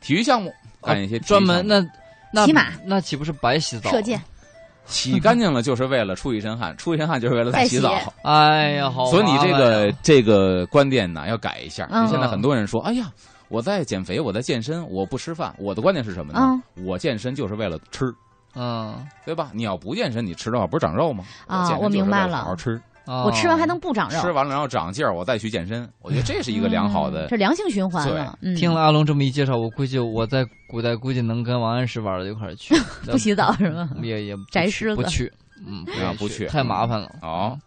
[0.01, 1.85] 体育项目，干一些专门那
[2.31, 3.89] 那骑马那岂不是白洗澡？
[3.89, 4.21] 射箭，
[4.85, 7.95] 洗干净了就是为了出一身汗，出一身汗就是为了再洗澡。
[8.23, 11.87] 哎呀，所以你这个这个观点呢要改一下。
[11.91, 13.11] 嗯现在很多人说，哎呀，
[13.47, 15.55] 我在减肥，我在健身，我不吃饭。
[15.57, 16.39] 我的观点是什么呢？
[16.75, 18.13] 嗯我健身就是为了吃，
[18.55, 19.51] 嗯对吧？
[19.53, 21.23] 你要不健身，你吃的话不是长肉吗？
[21.47, 25.87] 啊我明白了了好好吃，啊我吃完还能不长肉，吃完了然后长劲儿，我再去健身。
[26.01, 28.37] 我觉得这是一个良好的嗯这良性循环了。
[28.41, 32.75] 嗯，听了阿龙这么一介绍，我估计我在古代估计能跟王安石玩到一块儿去，
[33.09, 33.89] 不洗澡是吗？
[34.01, 35.31] 也也不宅去狮子不去，
[35.65, 37.09] 嗯，啊不去太麻烦了。
[37.21, 37.57] 哦。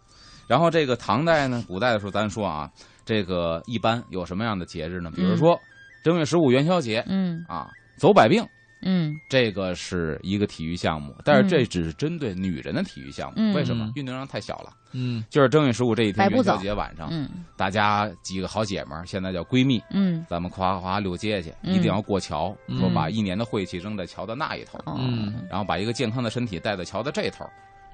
[0.47, 2.69] 然后这个唐代呢，古代的时候咱说啊，
[3.05, 5.09] 这个一般有什么样的节日呢？
[5.15, 5.57] 比如说
[6.03, 8.45] 正月十五元宵节嗯啊，走百病。
[8.85, 13.33] 嗯这个是一个体育项目，但是这只是针对女人的体育项目。
[13.37, 13.91] 嗯为什么嗯？
[13.95, 14.73] 运动量太小了。
[14.95, 27.43] 嗯就是正月十五这一天元宵节晚上，嗯大家几个好姐们儿，现在叫闺蜜，嗯咱们夸夸溜街去，嗯一定要过桥，嗯说把一年的晦气扔在桥的那一头，哦嗯然后把一个健康的身体带到桥的这头。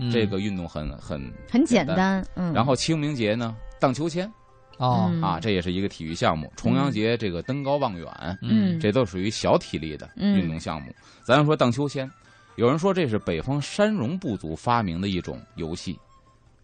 [0.02, 1.22] 嗯，这个运动很很
[1.52, 1.94] 很简单。
[1.96, 2.26] 单。
[2.36, 4.32] 嗯，然后清明节呢，荡秋千
[4.80, 6.52] 哦嗯啊，这也是一个体育项目。
[6.56, 8.08] 重阳节这个登高望远，
[8.42, 10.92] 嗯这都属于小体力的嗯运动项目。
[11.24, 12.10] 咱说荡秋千，
[12.56, 16.00] 有人说这是北方山戎部族发明的一种游戏，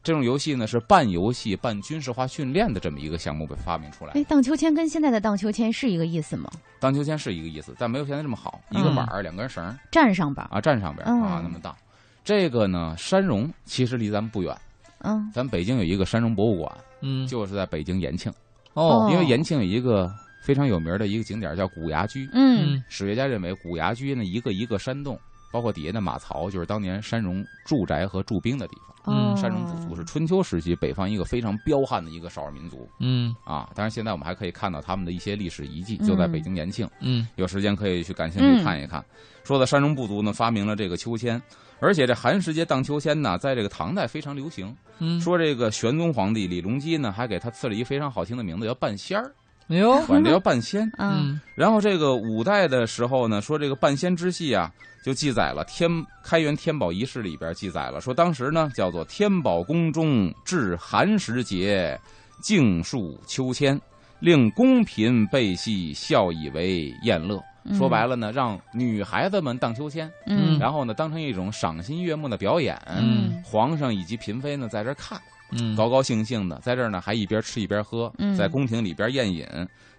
[0.01, 4.13] 这种游戏呢是半游戏半军事化训练的这么一个项目被发明出来。
[4.13, 6.49] 哎，荡秋千跟现在的荡秋千是一个意思吗？
[6.79, 11.75] 荡秋千是一个意思，但没有现在这么好，一个板儿两根绳儿站上边儿，啊站上边儿嗯啊那么荡。
[12.23, 14.55] 这个呢，山戎其实离咱们不远，
[14.99, 18.31] 嗯，咱北京有一个山中博物馆，嗯，就是在北京延庆，
[18.73, 22.75] 哦，因为延庆有一个非常有名的一个景点叫古崖居，嗯。
[22.75, 22.83] 嗯。
[22.87, 25.19] 史学家认为古崖居呢一个一个山洞，
[25.55, 28.93] 包括底下的马槽，就是当年山戎驻宅和驻兵的地方。
[29.07, 33.69] 嗯哦山戎部族是春秋时期北方一个非常彪悍的一个少数民族嗯啊。
[33.75, 36.89] 当然，现在我们还可以看到他们的一些历史遗迹，嗯就在北京延庆。
[36.99, 39.05] 嗯有时间可以去感兴嗯趣看一看。
[39.45, 41.41] 说的山戎部族呢，发明了这个秋千，
[41.79, 44.75] 而且这寒食节荡秋千呢，在这个唐代非常流行。
[44.99, 49.31] 嗯，说这个玄宗皇帝李隆基呢，还给他赐了一非常好听的名字，叫半仙儿，
[49.67, 50.83] 哎呦，管这叫半仙。
[50.97, 54.71] 嗯嗯然后这个五代的时候呢，说这个半仙之戏啊，
[55.03, 55.89] 就记载了天
[56.23, 61.99] 开元天宝仪式里边记载了，说当时呢叫做天宝宫中至寒食节，
[62.41, 63.79] 竞数秋千，
[64.19, 67.41] 令宫嫔备戏，笑以为宴乐。
[67.75, 72.79] 说白了呢，让女孩子们荡秋千，嗯然后呢当成一种赏心悦目的表演。
[72.85, 75.19] 嗯皇上以及嫔妃呢在这儿看，
[75.59, 79.45] 嗯，高高兴兴的，在这儿呢还一边吃一边喝，嗯在宫廷里边宴饮，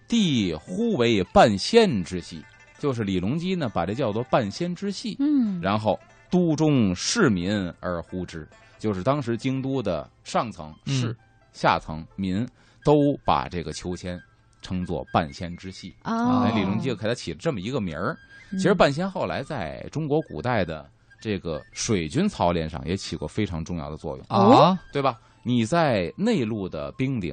[0.09, 2.45] 帝呼为半仙之戏，
[2.79, 5.99] 就是李隆基呢把这叫做半仙之戏，嗯，然后
[6.31, 11.17] 都中市民而呼之，就是当时京都的上层士、嗯
[11.53, 12.47] 下层民
[12.85, 14.21] 都把这个秋千
[14.61, 15.95] 称作半仙之戏。
[16.05, 18.15] 哦哎，李隆基就给他起了这么一个名儿。
[18.51, 20.87] 嗯其实半仙后来在中国古代的
[21.19, 25.19] 这个水军操练上也起过非常重要的作用，啊，对吧？
[25.47, 27.33] 你在内陆的冰顶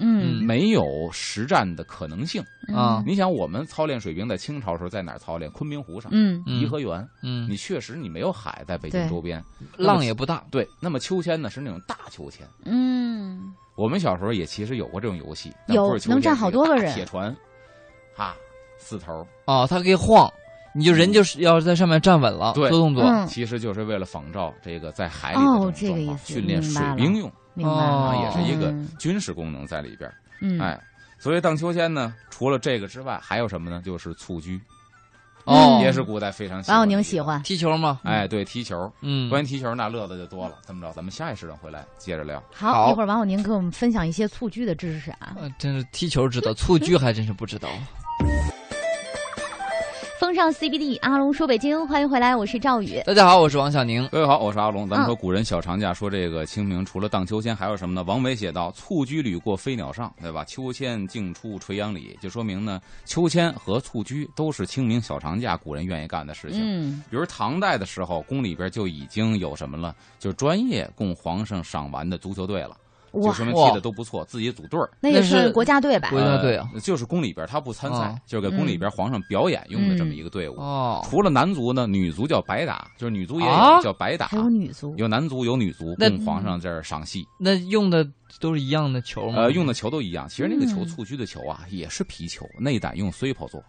[0.00, 2.42] 嗯没有实战的可能性。
[2.74, 5.48] 啊你想，我们操练水兵在清朝时候在哪儿操练？
[5.52, 7.06] 昆明湖上、嗯嗯颐和园。
[7.22, 9.40] 嗯，你确实你没有海，在北京周边，
[9.76, 10.66] 浪也不大，对。
[10.80, 12.44] 那么秋千呢是那种大秋千。
[12.64, 17.34] 嗯我们小时候也其实有过这种游戏，但有能站好多个人铁船，
[18.16, 18.34] 啊，
[18.78, 19.24] 四头。
[19.44, 20.28] 啊，它可以晃，
[20.74, 30.14] 你就人就是要在上面站稳了，对做动作，嗯其实就是为了仿照这个在海里的哦这种状况这个意思训练水兵用明白哦也是一个嗯军事功能在里边儿。
[30.40, 30.80] 嗯哎，
[31.18, 33.80] 所以荡秋千呢，除了这个之外，还有什么呢？
[33.84, 34.60] 就是蹴鞠，
[35.44, 37.20] 哦，也是古代非常喜欢的一个宁喜。
[37.20, 38.00] 欢，踢球吗？
[38.02, 38.92] 哎，对，踢球。
[39.02, 40.56] 嗯，关于踢球，那乐子就多了。
[40.66, 42.42] 这么着，咱们下一时段回来接着聊。
[42.52, 45.36] 好，好一会儿王小宁给我们分享一些蹴鞠的知识啊。
[45.38, 47.68] 呃真是踢球知道，蹴鞠还真是不知道。
[50.22, 53.02] 风尚 CBD，阿龙说北京，欢迎回来，我是赵宇。
[53.04, 54.06] 大家好，我是王小宁。
[54.12, 54.88] 各位好，我是阿龙。
[54.88, 58.04] 咱们嗯说古人小长假，说这个清明除了荡秋千，还有什么呢？
[58.04, 60.44] 王维写道：“蹴鞠屡过飞鸟上，对吧？
[60.44, 66.60] 秋千竞出垂杨里。”就说明呢，秋千和蹴鞠都是清明小长假古人愿意干的事情。
[66.62, 72.76] 嗯比如唐代的时候，宫里边就已经有什么了，就是专业供皇上赏玩的足球队了，
[73.20, 74.88] 就，说明踢的都不错，自己组队儿。
[75.00, 76.20] 那也是国家队吧国？
[76.20, 80.54] 家队啊呃就是宫里边他不参赛，哦就是给宫里边皇上表演用的这么一个队伍。
[80.58, 87.26] 哦，除了男足呢，女足叫白打，就是女足也有、啊叫白打，还有女足，有男足有女足，供皇上这儿赏戏。
[87.38, 88.06] 那用的
[88.40, 89.42] 都是一样的球吗？
[89.42, 90.28] 呃，用的球都一样。
[90.28, 93.62] 其实那个球嗯蹴鞠的球啊，也是皮球，内胆用 CPO 做，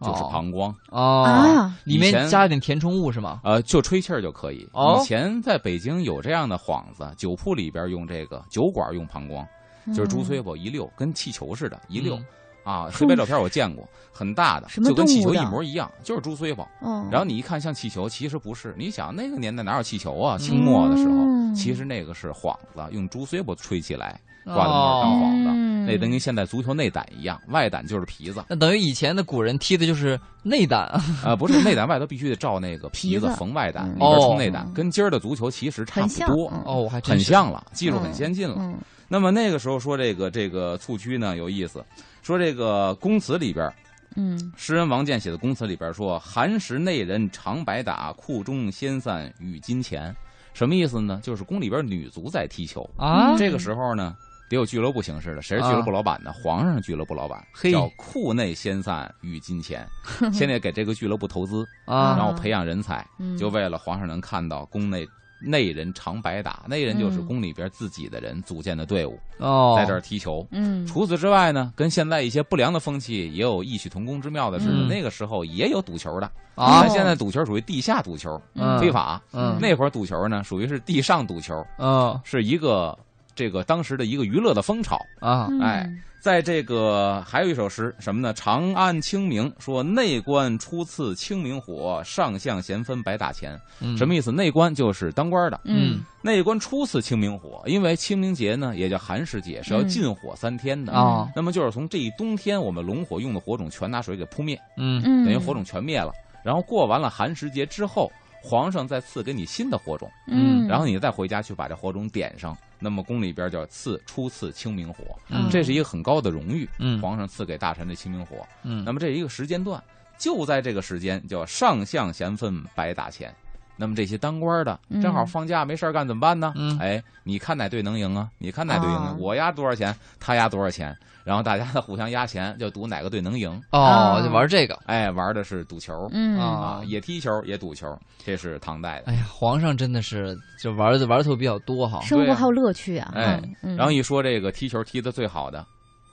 [0.00, 0.74] 就是哦膀胱。
[0.90, 3.40] 哦，啊，里面加一点填充物是吗？
[3.44, 4.68] 呃，就吹气儿就可以。
[4.72, 9.46] 哦以前在北京有这样的幌子，酒铺里边用这个，酒馆用膀胱，
[9.94, 12.24] 就是猪嘴崔巴一溜，跟气球似的，一溜、嗯
[12.64, 12.88] 啊。
[12.92, 16.64] 黑白照片我见过，很大的，就跟气球一模一样，就是猪崔巴。
[16.80, 18.74] 哦，然后你一看像气球，其实不是。
[18.78, 20.38] 你想那个年代哪有气球啊？
[20.38, 25.48] 清末的时候，嗯其实那个是幌子，用猪崔巴吹起来，挂在那儿当哦，幌子。
[25.50, 31.02] 嗯那等于现在足球内胆一样，外胆就是皮子，那等于以前的古人踢的就是内胆啊。
[31.24, 38.56] 呃，不是内胆外头必须得罩那个皮子缝外胆，嗯里边哦充内胆，跟今儿的足球其实差不多，嗯哦，我还真很像了，技术很先进了。
[38.60, 41.84] 嗯那么那个时候说这个这个蹴鞠呢有意思，
[42.22, 43.72] 说这个公词里边，
[44.14, 50.14] 嗯诗人王建写的公词里边说：“寒食内人常白打，库中先散与金钱。”
[50.54, 51.18] 什么意思呢？
[51.22, 54.14] 就是宫里边女足在踢球，啊，这个时候呢。
[54.50, 56.32] 得有俱乐部形式的，谁是俱乐部老板呢？
[56.32, 57.70] 皇上是俱乐部老板，嘿。
[57.70, 59.86] 叫库内先散与金钱，
[60.34, 65.06] 先得给这个俱乐部投资，啊然后培养人才，嗯，就为了皇上能看到宫内
[65.40, 67.26] 内人常白打，内人就是嗯。
[67.26, 70.46] 宫里边自己的人组建的队伍，哦，在这儿踢球。
[70.50, 70.84] 嗯。
[70.84, 79.22] 除此之外呢，跟现在一些不良的风气也有异曲同工之妙的是，嗯那个时候也有赌球的，啊咱，现在赌球属于地下赌球，嗯非法。
[79.32, 79.56] 嗯。
[79.60, 82.20] 那会儿赌球呢，属于是地上赌球，嗯。
[82.24, 82.98] 是一个
[83.34, 84.96] 这个当时的一个娱乐的风潮。
[85.20, 85.90] 啊嗯哎
[86.20, 88.30] 在这个还有一首诗什么呢？
[88.34, 93.58] 长安清明说内官初次清明火，上相咸分白打钱。
[93.80, 94.30] 嗯什么意思？
[94.30, 100.92] 内官就是当官的，嗯内官初次清明火，因为清明节呢也叫寒食节，是要禁火三天的。
[100.92, 106.12] 啊那么就是从这一冬天，我们龙火用的火种全拿水给扑灭，嗯嗯，等于火种全灭了。
[106.44, 108.12] 然后过完了寒食节之后，
[108.42, 112.54] 皇上再赐给你新的火种，嗯，然后你再回家去把这火种点上。
[112.80, 116.68] 那么宫里边叫赐初赐清明火，嗯这是一个很高的荣誉。
[116.78, 119.82] 嗯皇上赐给大臣的清明火，嗯那么这一个时间段，
[120.18, 123.34] 就在这个时间叫上相咸分白打钱。
[123.80, 126.52] 那么这些当官的嗯正好放假没事儿干怎么办呢？
[126.54, 128.28] 嗯哎，你看哪队能赢啊？
[128.36, 129.16] 你看哪队赢啊哦？
[129.18, 133.50] 我压多少钱，他压多少钱，然后大家互相压钱，就赌哪个队能赢。
[133.72, 134.78] 哦，啊就玩这个。
[134.84, 139.04] 哎，玩的是赌球嗯啊啊，也踢球也赌球，这是唐代的。
[139.06, 142.02] 哎呀，皇上真的是就玩的玩头比较多哈。
[142.02, 143.12] 生活还有乐趣啊。
[143.14, 145.64] 哎嗯，然后一说这个踢球踢的最好的，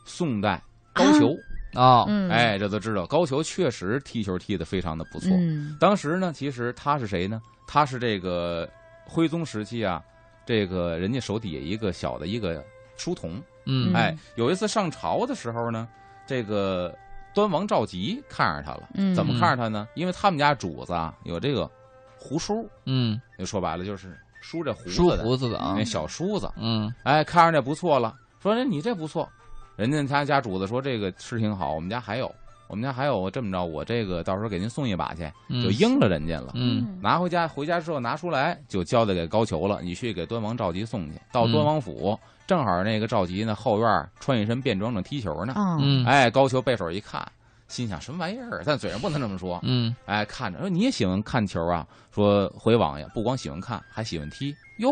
[0.06, 0.62] 宋代
[0.94, 1.40] 高俅，啊，
[2.08, 5.30] 嗯，哎，这都知道，高俅确实踢球踢得非常的不错。
[5.34, 7.42] 嗯当时呢，其实他是谁呢？
[7.68, 8.68] 他是这个
[9.06, 10.02] 徽宗时期啊，
[10.46, 12.63] 这个人家手底下一个小的一个
[12.96, 13.42] 书童。
[13.66, 15.88] 嗯哎，有一次上朝的时候呢，
[16.26, 16.98] 这个
[17.34, 18.90] 端王赵佶看上他了。
[18.96, 19.88] 嗯怎么看上他呢？
[19.94, 21.70] 因为他们家主子啊有这个
[22.18, 26.50] 胡叔，嗯，就说白了就是梳着胡子的胡子的啊那，小梳子。
[26.58, 29.30] 嗯哎，看上这不错了，说你这不错。
[29.78, 32.34] 人家他家主子说这个是挺好，我们家还有，
[32.68, 36.52] 我们家还有，这么着，我这个到时候给您送一把去，嗯就应了人家了。
[36.56, 41.22] 嗯拿回家，回家之后拿出来就交代给高俅了，你去给端王赵佶送去。
[41.32, 45.54] 到端王府，正好那个赵佶呢后院穿一身便装正踢球呢。
[45.54, 47.24] 啊，嗯哎，高俅背手一看，
[47.68, 48.63] 心想什么玩意儿？
[48.66, 49.60] 但嘴上不能这么说。
[49.62, 51.86] 嗯哎，看着说你也喜欢看球啊？
[52.12, 54.56] 说回王爷不光喜欢看，还喜欢踢。
[54.80, 54.90] 哟，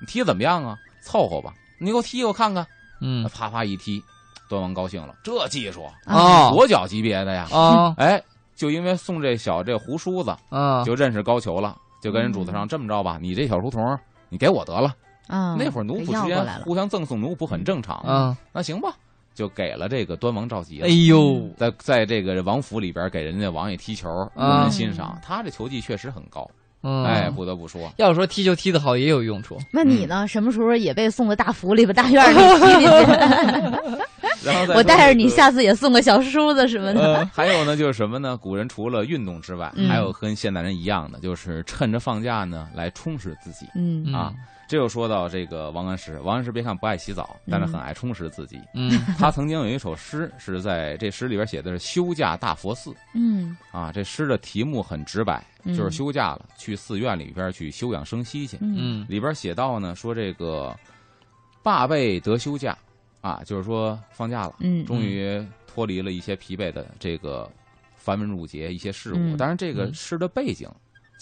[0.00, 0.76] 你踢得怎么样啊？
[1.04, 2.66] 凑合吧，你给我踢我看看。
[3.00, 4.02] 嗯啪啪一踢，
[4.48, 5.84] 端王高兴了，这技术。
[6.04, 6.50] 啊。
[6.50, 7.48] 国脚级别的呀！
[7.52, 7.94] 啊。
[7.98, 8.22] 哎，
[8.54, 14.94] 就因为送这小这胡梳子，啊，就认识高俅了，就跟人主子上这么着吧，你这小书童，你给我得了。
[15.26, 18.04] 啊，那会儿奴仆之间互相赠送奴仆很正常。
[18.06, 18.94] 嗯，那行吧，
[19.34, 20.88] 就给了这个端王赵佶哎。
[20.88, 26.48] 呦，在在这个王府里边给人家王爷踢球，有啊人欣赏，他这球技确实很高。
[26.84, 29.58] 嗯，哎，不得不说，要说踢球踢得好也有用处。
[29.72, 30.28] 那你呢？
[30.28, 33.98] 什么时候也被送到大府里边、大院里踢进去？
[34.44, 37.00] 然后我带着你下次也送个小梳子什么的。
[37.16, 38.36] 呃，还有呢，就是什么呢？
[38.36, 43.66] 古人除了运动之外，嗯还有跟现代人一样的，就是趁着放假呢来充实自己。
[43.74, 44.32] 嗯啊
[44.74, 48.60] 这又说到这个王安石，王安石别看不爱洗澡，但是很爱充实自己。
[48.74, 53.92] 嗯 他曾经有一首诗，是在这诗里边写的是休假大佛寺嗯啊。
[53.92, 58.58] 这诗的题目很直白，嗯就是休假了，去寺院里边去休养生息去。
[59.08, 60.76] 里边写到呢，说这个
[61.62, 62.76] 罢备得休假
[63.20, 64.56] 啊，就是说放假了。
[64.58, 67.48] 嗯，终于脱离了一些疲惫的这个
[67.94, 69.18] 繁文缛节一些事物。
[69.18, 70.68] 嗯当然，这个嗯诗的背景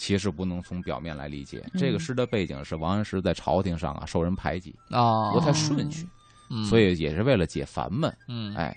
[0.03, 1.63] 其实不能从表面来理解。
[1.75, 6.09] 嗯这个诗的背景是王安石在朝廷上啊受人排挤，啊，不太顺序，
[6.51, 8.13] 嗯所以也是为了解烦闷。
[8.27, 8.77] 嗯哎，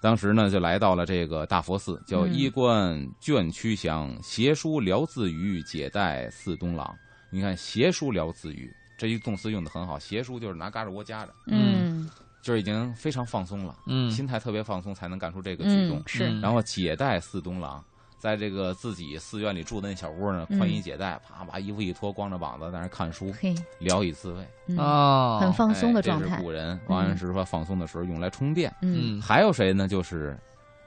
[0.00, 6.96] 当时呢就来到了这个大佛寺，叫嗯衣冠卷曲乡，携书聊自娱，解带似东郎。
[7.30, 12.08] 你看，携书聊自娱这一动词用的很好，携书就是拿嘎吱窝夹着，嗯
[12.40, 13.76] 就是已经非常放松了。
[13.86, 16.02] 嗯心态特别放松，才能干出这个举动嗯。
[16.06, 17.84] 是嗯然后解带似东郎，
[18.18, 20.58] 在这个自己寺院里住的那小屋呢，嗯。
[20.58, 24.46] 宽衣解带，啪把衣服一脱，光着膀子在那看书，嘿，聊以自慰。
[24.66, 24.78] 嗯。
[24.78, 26.28] 啊，很放松的哎状态。
[26.28, 28.74] 这是古人王安石说放松的时候用来充电。
[28.80, 29.18] 嗯。
[29.18, 29.86] 嗯，还有谁呢？
[29.86, 30.36] 就是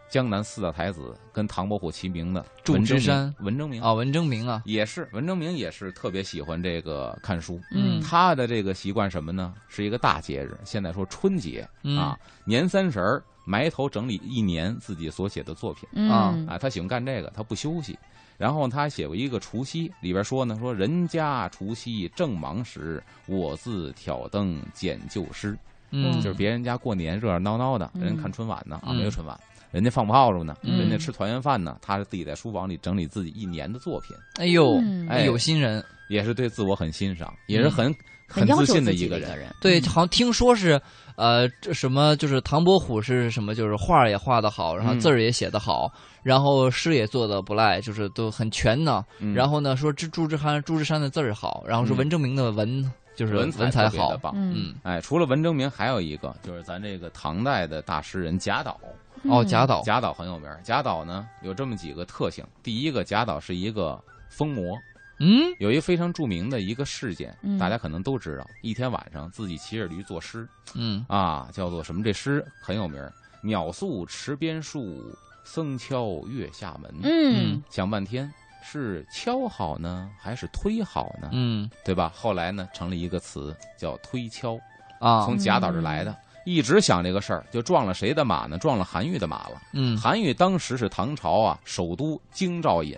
[0.09, 3.33] 江南四大才子跟唐伯虎齐名的祝文枝山。
[3.39, 3.81] 文征明。
[3.81, 7.61] 啊，文征明啊，也是文征明也是特别喜欢这个看书。
[7.71, 8.01] 嗯。
[8.01, 9.53] 他的这个习惯什么呢？
[9.67, 11.95] 是一个大节日，现在说春节嗯。
[11.97, 17.97] 啊，年三十儿埋头整理一年自己所写的作品啊嗯啊，他喜欢干这个，他不休息。
[18.37, 25.57] 然后他还写过一个除夕，里边说呢，说人家除夕正忙时，我自挑灯剪旧诗。
[25.89, 29.37] 嗯，就是别人家过年热热闹闹的，嗯人看春晚呢啊，嗯没有春晚，
[29.71, 34.79] 人家放炮竹呢，嗯人家吃团圆饭呢，他是自己在书房里整理自己一年的作品，哎呦
[35.25, 35.83] 有心人。
[36.09, 37.95] 也是对自我很欣赏，也是很
[38.29, 38.85] 很自信。
[38.85, 39.53] 的一个人。
[39.59, 40.79] 对，嗯好像听说是，
[41.15, 45.91] 呃，这什么就是唐伯虎是什么，就是画也画得好，然后嗯字儿也写得好，
[46.23, 49.03] 然后诗也做得不赖，就是都很全呢。
[49.19, 54.17] 嗯然后呢，说朱朱之山朱之山的字儿好，然后说嗯文征明的文就是文文采好。
[54.33, 58.79] 嗯嗯，哎，除了文征明，还有一个就是咱这个唐代的大诗人贾岛。
[59.23, 62.45] 哦，嗯贾岛，贾岛很有名，贾岛呢有这么几个特性。
[62.63, 64.77] 第一个，贾岛是一个疯魔
[65.19, 68.45] 嗯有一个非常著名的一个事件，嗯大家可能都知道。
[68.61, 72.03] 一天晚上，自己骑着驴作诗嗯啊，叫做什么？
[72.03, 73.11] 这诗很有名儿
[73.43, 76.93] ：“鸟宿池边树，僧敲月下门。
[77.03, 81.29] 嗯想半天是敲好呢，还是推好呢？
[81.33, 82.11] 嗯对吧？
[82.15, 84.57] 后来呢，成了一个词叫推敲，
[84.99, 86.15] 啊从贾岛这来的。
[86.45, 88.57] 一直想这个事儿，就撞了谁的马呢？
[88.57, 89.61] 撞了韩愈的马了。
[89.73, 92.97] 嗯韩愈当时是唐朝啊首都京兆尹，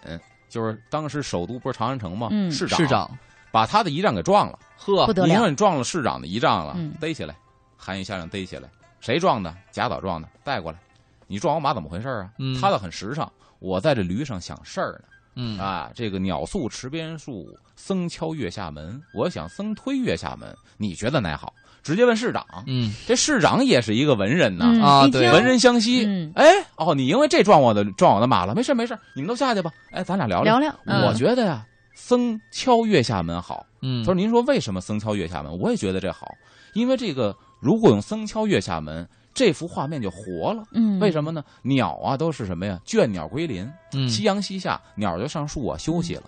[0.51, 2.27] 就是当时首都不是长安城吗？
[2.31, 3.09] 嗯市长市长
[3.51, 4.59] 把他的仪仗给撞了。
[4.77, 7.35] 呵不得了，你说你撞了市长的仪仗了，嗯逮起来，
[7.77, 9.55] 韩愈下令逮起来，谁撞的？
[9.71, 10.77] 贾岛撞的，带过来。
[11.27, 12.29] 你撞我马怎么回事啊？
[12.39, 15.03] 嗯他倒很时尚，我在这驴上想事儿呢。
[15.35, 19.01] 嗯啊，这个鸟宿池边树，僧敲月下门。
[19.13, 21.53] 我想僧推月下门，你觉得哪好？
[21.83, 22.45] 直接问市长。
[22.67, 26.05] 嗯这市长也是一个文人呐，嗯啊对文人相惜。
[26.05, 29.71] 嗯哎，哦，你因为这撞我的撞我的马了，没事没事，你们都下去吧。
[29.91, 33.65] 哎，咱俩聊聊聊，我嗯觉得呀，僧敲月下门好。
[33.81, 35.57] 嗯他说：“您说为什么僧敲月下门？
[35.59, 36.35] 我也觉得这好，
[36.73, 40.63] 因为这个如果用僧敲月下门，这幅画面就活了。
[40.71, 41.43] 嗯，为什么呢？
[41.63, 42.79] 鸟啊都是什么呀？
[42.85, 46.23] 倦鸟归林，嗯夕阳西下，鸟就上树啊休息了。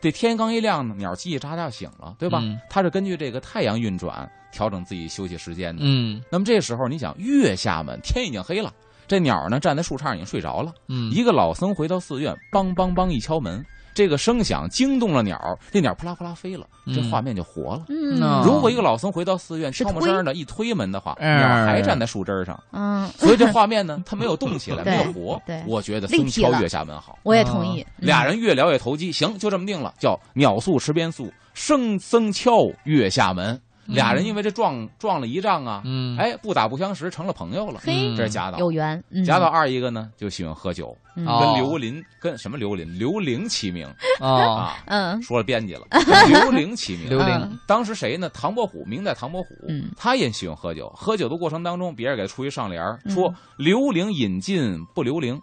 [0.00, 2.40] 这天刚一亮呢，鸟叽叽喳喳醒了，对吧？
[2.42, 5.82] 嗯它是根据这个太阳运转调整自己休息时间的。
[5.84, 8.72] 嗯那么这时候你想，月下门天已经黑了，
[9.06, 10.72] 这鸟呢站在树杈已经睡着了。
[10.88, 13.62] 嗯一个老僧回到寺院，梆梆梆一敲门，
[13.94, 15.38] 这个声响惊动了鸟，
[15.70, 17.84] 这鸟扑啦扑啦飞了，这嗯画面就活了。
[17.88, 25.40] 嗯如果一个老僧回到寺院，是悄没声的一推门的话，嗯鸟还站在树枝上，嗯，所以这画面呢，它没有动起来， 没有活。
[25.46, 27.18] 对我觉得僧敲月下门好。
[27.22, 33.58] 我也同意，嗯俩人越聊越投机，行，就这么定了，叫鸟宿池边宿，生僧敲月下门。
[33.86, 37.80] 俩人因为这撞撞了一仗啊，嗯哎，不打不相识，成了朋友了。
[37.82, 38.58] 嘿嗯这是贾岛。
[38.58, 43.86] 有缘，嗯贾岛二一个呢，就喜欢喝酒，跟刘林跟什么刘林刘伶齐名
[44.20, 45.86] 哦啊，嗯说了编辑了，
[46.28, 47.08] 刘伶齐名。
[47.08, 48.28] 刘伶嗯当时谁呢？
[48.30, 50.92] 唐伯虎，明代唐伯虎，嗯他也喜欢喝酒。
[50.96, 55.40] 喝酒的过程当中，别人给他出一上联说“刘伶饮尽不留灵”，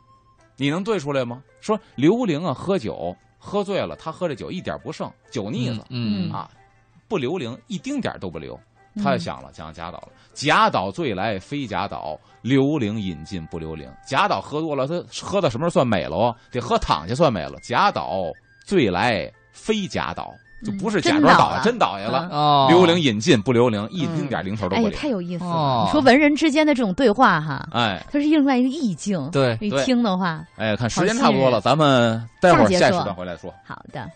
[0.58, 1.42] 你能对出来吗？
[1.62, 6.50] 说刘伶啊，喝酒喝醉了，他喝这酒一点不剩，酒腻子、嗯啊，
[7.08, 8.56] 不留灵，一丁点儿都不留。
[8.96, 10.10] 嗯他就想了，想贾岛了。
[10.36, 13.92] 贾岛醉来非贾岛，刘伶饮尽不留灵。
[14.06, 16.36] 贾岛喝多了，他喝到什么时候算美了哦？
[16.52, 17.58] 得喝躺下算美了。
[17.64, 18.32] 贾岛
[18.68, 20.32] 醉来非贾岛，
[20.64, 22.30] 就不是假装倒真倒下了。
[22.30, 25.00] 哦刘伶饮尽不留灵，一丁点零头都哎呀，不留。
[25.00, 25.86] 太有意思哦了！
[25.88, 29.28] 你说文人之间的这种对话哈，哎它是另外一个意境。
[29.32, 33.52] 对一听的话，哎，看时间差不多了，咱们待会儿下一时段回来说。
[33.66, 34.08] 好的。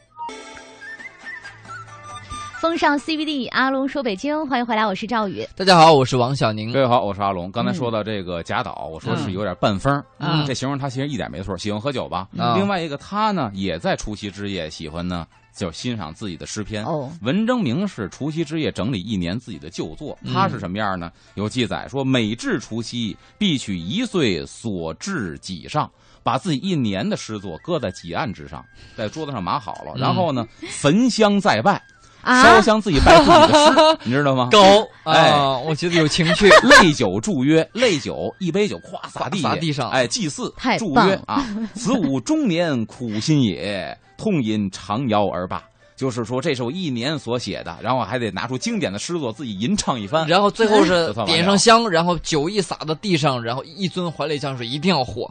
[2.60, 5.48] 风尚 CBD，阿龙说北京，欢迎回来，我是赵宇。
[5.56, 6.80] 大家好，我是王小宁各。
[6.80, 7.52] 位好，我是阿龙。
[7.52, 12.28] 刚才说到这个贾岛，我说是有点半疯，嗯这形容他其实一点没错，喜欢喝酒吧。
[12.32, 16.84] 嗯另外一个他呢，也在除夕之夜喜欢呢，就欣赏自己的诗篇。
[16.84, 21.12] 哦，文征明是除夕之夜整理一年自己的旧作，嗯他是什么样呢？
[21.36, 25.88] 有记载说，每至除夕，必取一岁所制己上，
[26.24, 28.66] 把自己一年的诗作搁在几案之上，
[28.96, 31.82] 在桌子上码好了，嗯然后呢，焚香再拜，啊
[32.26, 34.50] 烧香自己拜自己的诗，你知道吗？
[34.52, 34.60] 高
[35.04, 36.50] 哎啊，我觉得有情趣。
[36.64, 45.64] 泪酒祝曰：“泪酒一杯酒，咵洒地洒地上哎，祭祀祝曰啊， 此吾中年苦心也，痛饮长谣而罢。
[45.96, 50.28] 就是说，这是我一年所写的，然后还得拿出经典的诗作自己吟唱一番。
[50.28, 55.28] 然后最后是点上香，然后酒一洒到地上，然后一尊怀里江水，一定要火，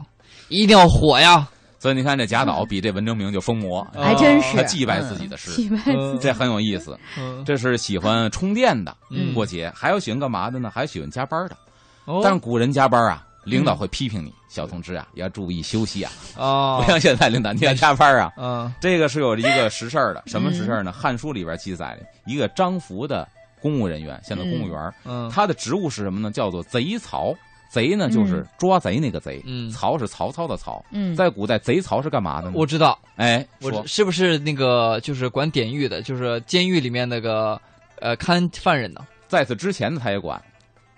[0.49, 1.47] 一定要火呀！
[1.79, 6.97] 所以你看，这贾岛比这文征明就疯魔，哦还真是他祭拜自己的诗，祭拜自己这很有意思。
[7.17, 10.71] 嗯，这是喜欢充电的嗯过节，还有喜欢干嘛的呢？
[10.73, 11.57] 还有喜欢加班的。
[12.05, 16.11] 哦但是古人加班啊，领导会批评你，小同志啊，要注意休息啊。
[16.35, 18.31] 哦不，像现在领导，你要加班啊。
[18.37, 20.91] 嗯这个是有一个实事儿的，什么实事儿呢？
[20.91, 23.27] 汉书》里边记载的一个张福的
[23.61, 26.31] 公务人员，现在公务员，嗯他的职务是什么呢？
[26.31, 27.35] 叫做贼曹。
[27.69, 30.83] 贼呢，就是抓贼那个贼；嗯曹是曹操的曹。
[30.91, 32.53] 嗯，在古代，贼曹是干嘛的呢？
[32.55, 37.59] 我知道，哎，我是不是那个就是管典狱的，就是监狱里面那个
[37.99, 40.41] 呃看犯人的，在此之前呢，他也管。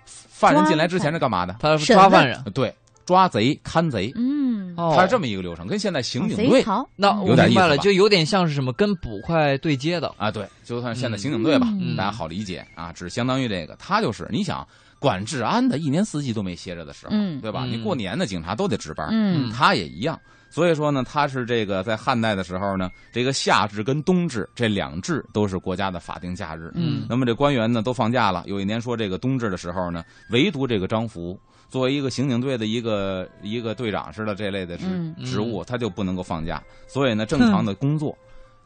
[0.04, 1.56] 犯人进来之前是干嘛的？
[1.60, 2.42] 他是抓犯人。
[2.54, 6.64] 对，抓贼、看贼，嗯，哦，他是这么一个流程，跟现在刑警队
[6.96, 10.10] 那嗯我明白了，有点意思就有点像是什么跟捕快对接的。
[10.16, 14.66] 啊，对，就算现在刑警队吧，嗯大家好理解啊，只相当于这个，他就是你想
[15.00, 17.64] 管治安的，一年四季都没歇着的时候，嗯对吧？
[17.64, 20.16] 嗯你过年的警察都得值班，嗯他也一样。
[20.52, 26.70] 所以说呢，他是这个在汉代的时候呢，这个夏至跟冬至这两至都是国家的法定假日。
[26.74, 31.38] 嗯那么这官员呢都放假了，有一年说这个冬至的时候呢，唯独这个张福
[31.68, 38.12] 作为一个刑警队的一个一个队长似的这类的职、嗯职务，他就不能够放假，所以呢 正常的工作。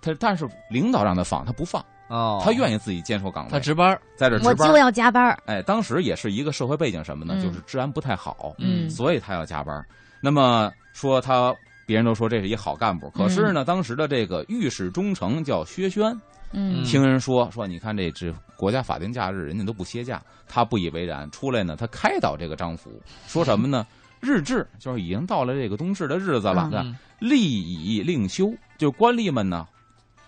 [0.01, 4.77] 他但是领导让他放，他不放，哦，他愿意自己坚守岗位，他值班，在这值班我就。
[4.79, 5.37] 要加班。
[5.47, 7.35] 哎，当时也是一个社会背景什么呢？
[7.37, 9.85] 嗯就是治安不太好，嗯所以他要加班。
[10.21, 11.55] 那么说他，
[11.87, 16.13] 别人都说这是一好干部，可是呢，当时的这个御史中丞叫薛轩，
[16.53, 22.91] 嗯嗯听人说说，你看这这国家法定假日，人家都不歇假，他不以为然，出来呢，他开导这个张福，
[23.27, 23.87] 说什么呢？
[24.21, 26.71] 日志就是已经到了这个冬至的日子了，
[27.19, 29.67] 立以令休，就官吏们呢，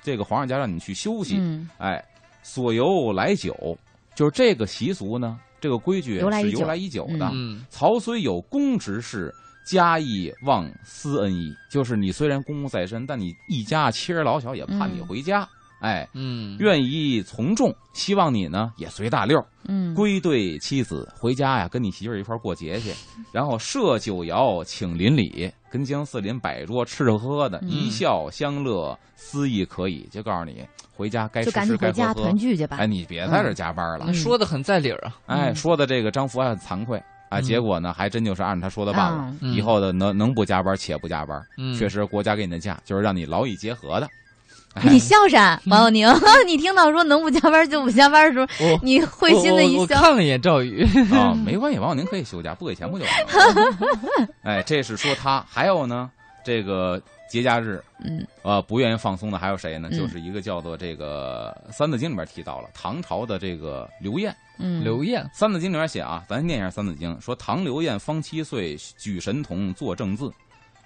[0.06, 1.68] 这个皇上家让你去休息，嗯。
[1.78, 2.00] 哎，
[2.40, 3.76] 所由来久，
[4.14, 7.28] 就是这个习俗呢，这个规矩是由来已久的。
[7.34, 7.64] 嗯。
[7.70, 9.34] 曹虽有公职事，
[9.66, 15.06] 家亦忘私恩义，就是你虽然公务在身，但你一家妻儿老小也盼你嗯。
[15.08, 15.48] 回家，
[15.80, 19.44] 哎，嗯，愿意从众，希望你呢也随大溜儿。
[19.68, 22.92] 嗯，归队妻子，回家呀跟你媳妇儿一块儿过节去，
[23.32, 27.68] 然后设酒肴请邻里，跟江四邻摆桌吃吃喝喝的，嗯。
[27.70, 30.64] 一笑相乐，思意可以，就告诉你
[30.96, 31.76] 回家该吃吃该喝喝。
[31.78, 32.36] 回家团。
[32.36, 32.78] 聚去吧。
[32.78, 32.86] 哎，。
[32.86, 34.06] 你别在这儿加班了。
[34.08, 34.14] 嗯。
[34.14, 35.54] 说的很在理儿啊，哎，嗯。
[35.54, 36.98] 说的这个张福还很惭愧。
[37.28, 37.42] 啊，嗯。
[37.42, 39.34] 结果呢，还真就是按他说的办了。
[39.42, 44.08] 以后的能能不加班且不加班，嗯，确实国家给你的假就是让你劳逸结合的。
[44.76, 46.06] 哎 你笑啥，王小宁？
[46.46, 49.78] 你听到说能不加班就不加班的时候，你会心的一笑。
[49.78, 54.28] 我我看了一眼赵宇，啊，没关系，王小宁可以休假，不给钱不就完了？
[54.42, 56.10] 哎，这是说他，还有呢，
[56.44, 57.00] 这个
[57.30, 59.88] 节假日，嗯呃，不愿意放松的还有谁呢？
[59.90, 70.30] 嗯就是一个叫做这个《三字经》里边提到了唐朝的这个刘晏，嗯，刘晏，《三字经》里面写啊，咱念一下《三字经》，说唐刘晏方七岁，举神童，作正字，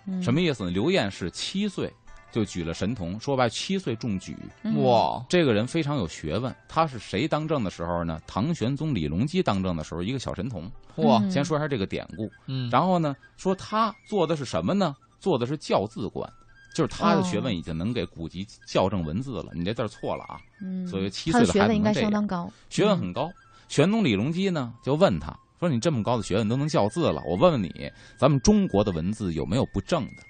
[0.07, 0.70] 嗯什么意思呢？
[0.70, 1.93] 刘晏是七岁
[2.31, 6.55] 就举了神童，说白了七岁中举，嗯哇，这个人非常有学问。
[6.68, 8.20] 他是谁当政的时候呢？
[8.26, 10.70] 唐玄宗李隆基当政的时候，一个小神童。
[10.97, 14.95] 哇，嗯先说一下这个典故，嗯，然后呢，说他做的是什么呢？
[15.18, 16.31] 做的是校字官，
[16.74, 19.53] 就是他的学问已经能给古籍校正文字了。
[19.55, 20.41] 你这字错了啊！
[20.62, 23.31] 嗯所以七岁的孩子应该能这样相当高，学问很高。
[23.68, 30.22] 玄宗李隆基呢，就问他说：“你这么高的学问都能校字了，我问问你，咱们中国的文字有没有不正的？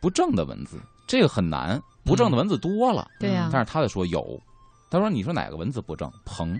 [0.00, 0.78] 不正的文字，
[1.08, 1.82] 这个很难。
[2.04, 3.50] 不正的文字多了，对呀。
[3.52, 4.40] 但是他就说有。
[4.88, 6.10] 他说：你说哪个文字不正？
[6.24, 6.58] 朋，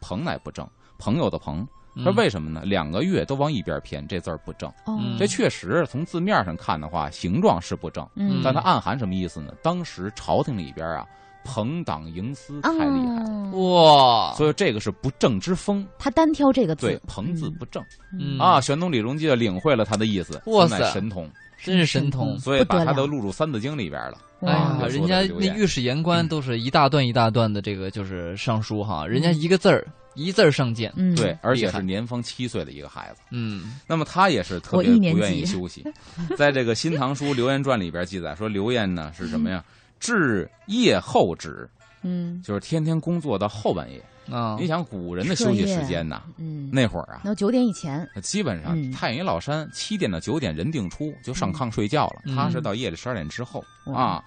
[0.00, 0.66] 朋乃不正，
[0.98, 1.66] 朋友的朋。
[1.96, 2.62] 他说嗯为什么呢？
[2.64, 4.72] 两个月都往一边偏，这字儿不正。
[5.18, 9.52] 这确实从字面上看的话，形状是不正，嗯，但它暗含什么意思呢？
[9.62, 11.06] 当时朝廷里边啊，
[11.44, 15.86] 朋党营私太厉害，哦哇，所以这个是不正之风。
[15.98, 18.60] 他单挑这个字，对，朋字不正、嗯啊。
[18.60, 21.28] 玄宗李隆基就领会了他的意思，哇塞乃神童，
[21.62, 22.38] 真是神童。
[22.38, 24.18] 所以把他都录入《三字经》里边了。
[24.40, 33.20] 哎呀，人家那御史言官都是一大段一大段的这个就是上书哈，人家一个字儿一字儿上谏，嗯，对，而且是年方七岁的一个孩子。
[33.30, 33.74] 嗯。
[33.86, 35.84] 那么他也是特别不愿意休息，
[36.36, 39.62] 在这个《新唐书·刘晏传》里边记载说，刘晏呢是什么呀？
[40.00, 41.68] 至夜后止，
[42.02, 42.40] 嗯。
[42.42, 44.02] 就是天天工作到后半夜。
[44.30, 44.56] 啊。
[44.60, 48.90] 你想古人的休息时间呐，嗯，那会儿啊，那九点以前，基本上嗯。
[48.92, 52.36] 太原老山七点到九点人定出就上炕睡觉了，嗯。
[52.36, 53.64] 他是到夜里十二点之后。
[53.86, 54.00] 哇。
[54.00, 54.24] 啊。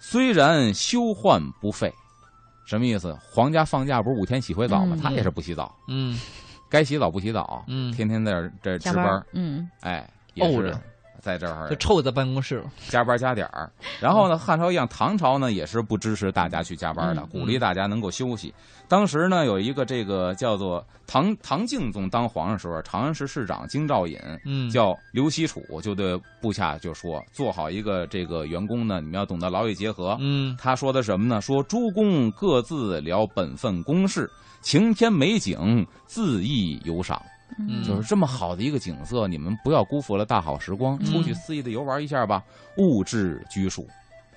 [0.00, 1.92] 虽然休患不废，
[2.64, 3.16] 什么意思？
[3.22, 4.96] 皇家放假不是五天洗回澡吗？
[4.98, 5.00] 嗯。
[5.00, 6.18] 他也是不洗澡，嗯。
[6.68, 9.68] 该洗澡不洗澡，嗯，天天在这这值加班儿，嗯。
[9.80, 10.74] 哎，也是
[11.20, 12.70] 在这儿就臭在办公室了。
[12.88, 13.70] 加班加点儿。
[14.00, 18.52] 然后呢，汉朝一样，唐朝呢也是不支持大家去加班的，嗯鼓励大家能够休息。
[18.88, 30.16] 当时呢，有一个这个叫做唐唐敬宗当皇上的时候，长安市市长京兆尹嗯，叫刘希楚，就对部下就说，做好一个这个员工呢，你们要懂得劳逸结合。
[30.20, 31.40] 嗯他说的什么呢？
[31.40, 37.20] 说诸公各自聊本分公事，晴天美景自意游赏。
[37.58, 42.42] 嗯就是这么好的一个景色，你们不要辜负了大好时光，嗯出去肆意的游玩一下吧。
[42.76, 43.86] 物质拘束，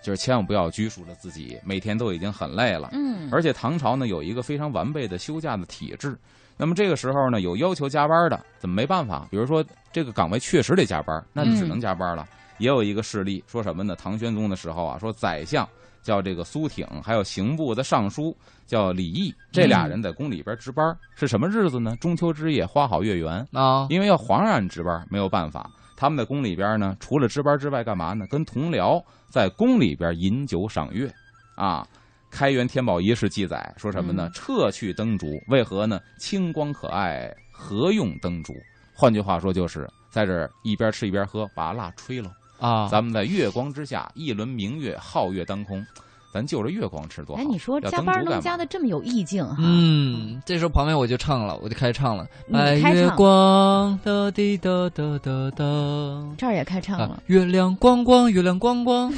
[0.01, 2.89] 就是千万不要拘束了自己，每天都已经很累了。
[2.91, 6.17] 嗯，而且唐朝呢有一个非常完备的休假的体制，
[6.57, 9.27] 那么这个时候呢有要求加班的，怎么没办法？
[9.31, 12.27] 比如说这个岗位确实得加班，那你只能加班了。
[12.57, 13.95] 也有一个事例，说什么呢？
[13.97, 15.67] 唐玄宗的时候啊，说宰相
[16.05, 18.37] 叫这个苏挺，还有刑部的尚书
[18.67, 21.97] 叫李毅，这俩人在宫里边值班，是什么日子呢？
[21.99, 23.45] 中秋之夜，花好月圆。
[23.51, 25.67] 啊，因为要皇上值班，没有办法。
[25.97, 28.27] 他们在宫里边呢，除了值班之外，干嘛呢？
[28.27, 31.11] 跟同僚在宫里边饮酒赏月，
[31.55, 31.85] 啊。
[32.29, 34.27] 开元天宝仪式记载说什么呢？
[34.27, 35.99] 嗯撤去灯烛，为何呢？
[36.19, 38.53] 清光可爱，何用灯烛？
[38.93, 42.29] 换句话说，就是在这一边吃一边喝，把蜡吹了。
[42.59, 45.85] 啊，咱们在月光之下，一轮明月，皓月当空。
[46.35, 47.41] 咱就着月光吃多好。
[47.41, 49.55] 哎，你说加班能加的这么有意境哈？
[49.59, 55.63] 嗯，这时候旁边我就唱了，我就开唱了，你白月光，哒滴哒哒哒哒。
[56.37, 59.13] 这儿也开唱了啊。，月亮光光，月亮光光，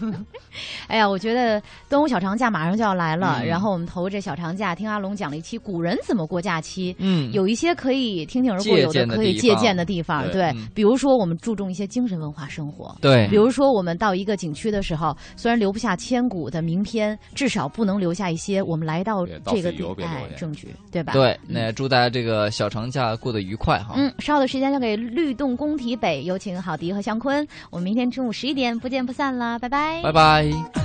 [0.88, 6.96] 哎呀，我觉得端午小长假马上就要来了，嗯然后我们投这小长假听阿龙讲了一期古人怎么过假期。
[6.98, 10.22] 嗯，有一些可以听听而过，借有的可以借鉴的地方。
[10.24, 21.12] 对对嗯，比如说我们注重一些精神文化生活，对比，如说我们到一个景区的时候，虽然留不下千古的名片，至少不能留下一些我们来到这个地此一游别留下哎证据，对吧？
[21.12, 23.94] 对，嗯那祝大家这个小长假过得愉快哈。
[23.96, 27.46] 嗯，稍后的时间交给律动工体北，有请郝迪和向坤。
[27.70, 30.00] 我们明天中午十一点不见不散啦，拜拜。
[30.02, 30.84] 拜拜。